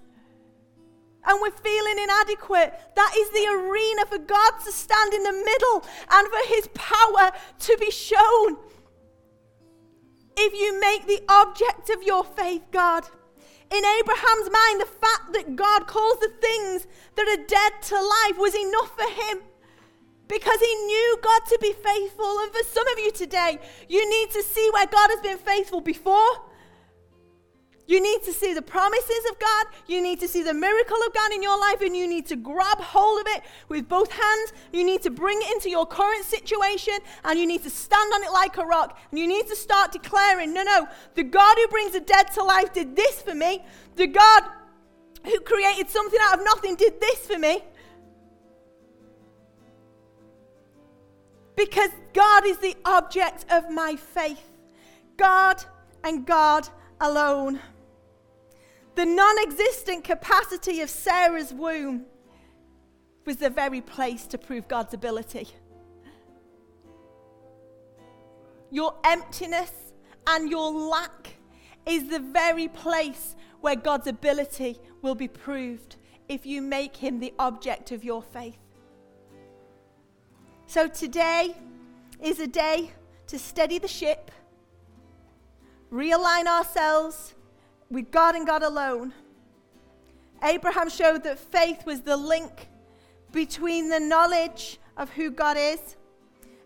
and 1.26 1.40
we're 1.42 1.52
feeling 1.52 2.00
inadequate, 2.04 2.74
that 2.96 3.14
is 3.18 3.30
the 3.32 3.48
arena 3.48 4.06
for 4.06 4.18
God 4.18 4.52
to 4.66 4.72
stand 4.72 5.14
in 5.14 5.24
the 5.24 5.32
middle 5.32 5.86
and 6.12 6.28
for 6.28 6.54
His 6.56 6.70
power 6.74 7.32
to 7.60 7.78
be 7.80 7.92
shown. 7.92 8.58
If 10.36 10.54
you 10.54 10.80
make 10.80 11.06
the 11.06 11.24
object 11.30 11.90
of 11.90 12.04
your 12.04 12.24
faith 12.24 12.64
God, 12.72 13.06
in 13.72 13.84
Abraham's 13.84 14.52
mind, 14.52 14.82
the 14.82 14.86
fact 14.86 15.34
that 15.34 15.56
God 15.56 15.88
calls 15.88 16.20
the 16.20 16.32
things 16.42 16.86
that 17.16 17.28
are 17.28 17.44
dead 17.48 17.82
to 17.90 17.96
life 17.96 18.38
was 18.38 18.54
enough 18.54 18.96
for 18.96 19.10
him 19.10 19.42
because 20.28 20.60
he 20.60 20.76
knew 20.86 21.18
God 21.24 21.42
to 21.48 21.58
be 21.60 21.74
faithful. 21.74 22.40
And 22.40 22.52
for 22.52 22.64
some 22.64 22.88
of 22.88 23.00
you 23.00 23.12
today, 23.12 23.58
you 23.90 24.08
need 24.08 24.30
to 24.32 24.44
see 24.44 24.70
where 24.74 24.86
God 24.86 25.10
has 25.10 25.22
been 25.22 25.38
faithful 25.38 25.82
before 25.82 26.42
you 27.86 28.02
need 28.02 28.24
to 28.24 28.32
see 28.32 28.54
the 28.54 28.62
promises 28.62 29.26
of 29.30 29.38
God. 29.40 29.68
You 29.88 30.02
need 30.02 30.20
to 30.22 30.28
see 30.28 30.42
the 30.42 30.54
miracle 30.54 30.98
of 31.06 31.14
God 31.14 31.34
in 31.34 31.44
your 31.44 31.60
life, 31.60 31.82
and 31.82 31.96
you 31.96 32.08
need 32.08 32.26
to 32.28 32.38
grab 32.38 32.80
hold 32.80 33.20
of 33.22 33.28
it 33.36 33.44
with 33.68 33.90
both 33.90 34.10
hands. 34.10 34.54
You 34.72 34.86
need 34.86 35.02
to 35.02 35.10
bring 35.10 35.38
it 35.42 35.52
into 35.52 35.70
your 35.70 35.86
current 35.86 36.24
situation, 36.24 36.94
and 37.26 37.38
you 37.38 37.46
need 37.46 37.64
to 37.64 37.70
stand 37.70 38.14
on 38.14 38.24
it 38.24 38.32
like 38.32 38.58
a 38.58 38.66
rock. 38.66 38.98
And 39.12 39.20
you 39.20 39.28
need 39.28 39.48
to 39.48 39.56
start 39.56 39.92
declaring 39.92 40.54
no, 40.54 40.64
no, 40.64 40.88
the 41.16 41.24
God 41.24 41.58
who 41.58 41.68
brings 41.68 41.92
the 41.92 42.00
dead 42.00 42.32
to 42.34 42.44
life 42.44 42.72
did 42.72 42.96
this 42.96 43.22
for 43.22 43.36
me. 43.36 43.66
The 43.98 44.08
God 44.08 44.44
who 45.26 45.40
created 45.42 45.90
something 45.90 46.20
out 46.22 46.40
of 46.40 46.46
nothing 46.46 46.76
did 46.76 47.02
this 47.02 47.28
for 47.28 47.38
me. 47.38 47.64
Because 51.56 51.92
God 52.14 52.46
is 52.46 52.58
the 52.60 52.76
object 52.86 53.46
of 53.52 53.70
my 53.70 53.96
faith. 53.98 54.42
God 55.18 55.64
and 56.04 56.26
God 56.26 56.68
alone. 57.00 57.60
The 58.96 59.06
non 59.06 59.36
existent 59.40 60.04
capacity 60.04 60.82
of 60.82 60.90
Sarah's 60.90 61.52
womb 61.52 62.06
was 63.26 63.38
the 63.38 63.50
very 63.50 63.82
place 63.82 64.28
to 64.28 64.38
prove 64.38 64.68
God's 64.68 64.94
ability. 64.94 65.48
Your 68.70 68.96
emptiness 69.04 69.72
and 70.28 70.50
your 70.50 70.72
lack 70.72 71.36
is 71.86 72.08
the 72.08 72.20
very 72.20 72.68
place 72.68 73.36
where 73.62 73.76
God's 73.76 74.08
ability 74.08 74.80
will 75.02 75.16
be 75.16 75.28
proved 75.28 75.96
if 76.28 76.46
you 76.46 76.62
make 76.62 76.96
Him 76.96 77.20
the 77.20 77.34
object 77.40 77.92
of 77.92 78.04
your 78.04 78.22
faith. 78.22 78.58
So 80.66 80.88
today 80.88 81.56
is 82.22 82.40
a 82.40 82.48
day 82.48 82.92
to 83.28 83.40
steady 83.40 83.80
the 83.80 83.88
ship, 83.88 84.32
realign 85.92 86.48
ourselves 86.48 87.36
with 87.94 88.12
God 88.12 88.36
and 88.36 88.46
God 88.46 88.64
alone. 88.64 89.14
Abraham 90.44 90.90
showed 90.90 91.24
that 91.24 91.40
faith 91.40 91.86
was 91.86 92.02
the 92.02 92.18
link 92.18 92.68
between 93.32 93.88
the 93.88 94.00
knowledge 94.00 94.80
of 94.98 95.10
who 95.12 95.30
God 95.30 95.58
is 95.58 95.96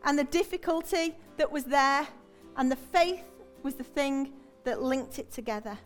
and 0.03 0.17
the 0.17 0.23
difficulty 0.23 1.15
that 1.35 1.51
was 1.51 1.65
there, 1.65 2.07
and 2.55 2.71
the 2.71 2.75
faith 2.77 3.23
was 3.61 3.75
the 3.75 3.83
thing 3.83 4.31
that 4.63 4.81
linked 4.81 5.19
it 5.19 5.31
together. 5.31 5.77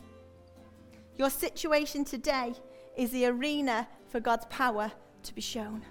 Your 1.17 1.29
situation 1.29 2.05
today 2.05 2.53
is 2.95 3.11
the 3.11 3.25
arena 3.25 3.87
for 4.09 4.19
God's 4.19 4.45
power 4.45 4.91
to 5.23 5.35
be 5.35 5.41
shown. 5.41 5.83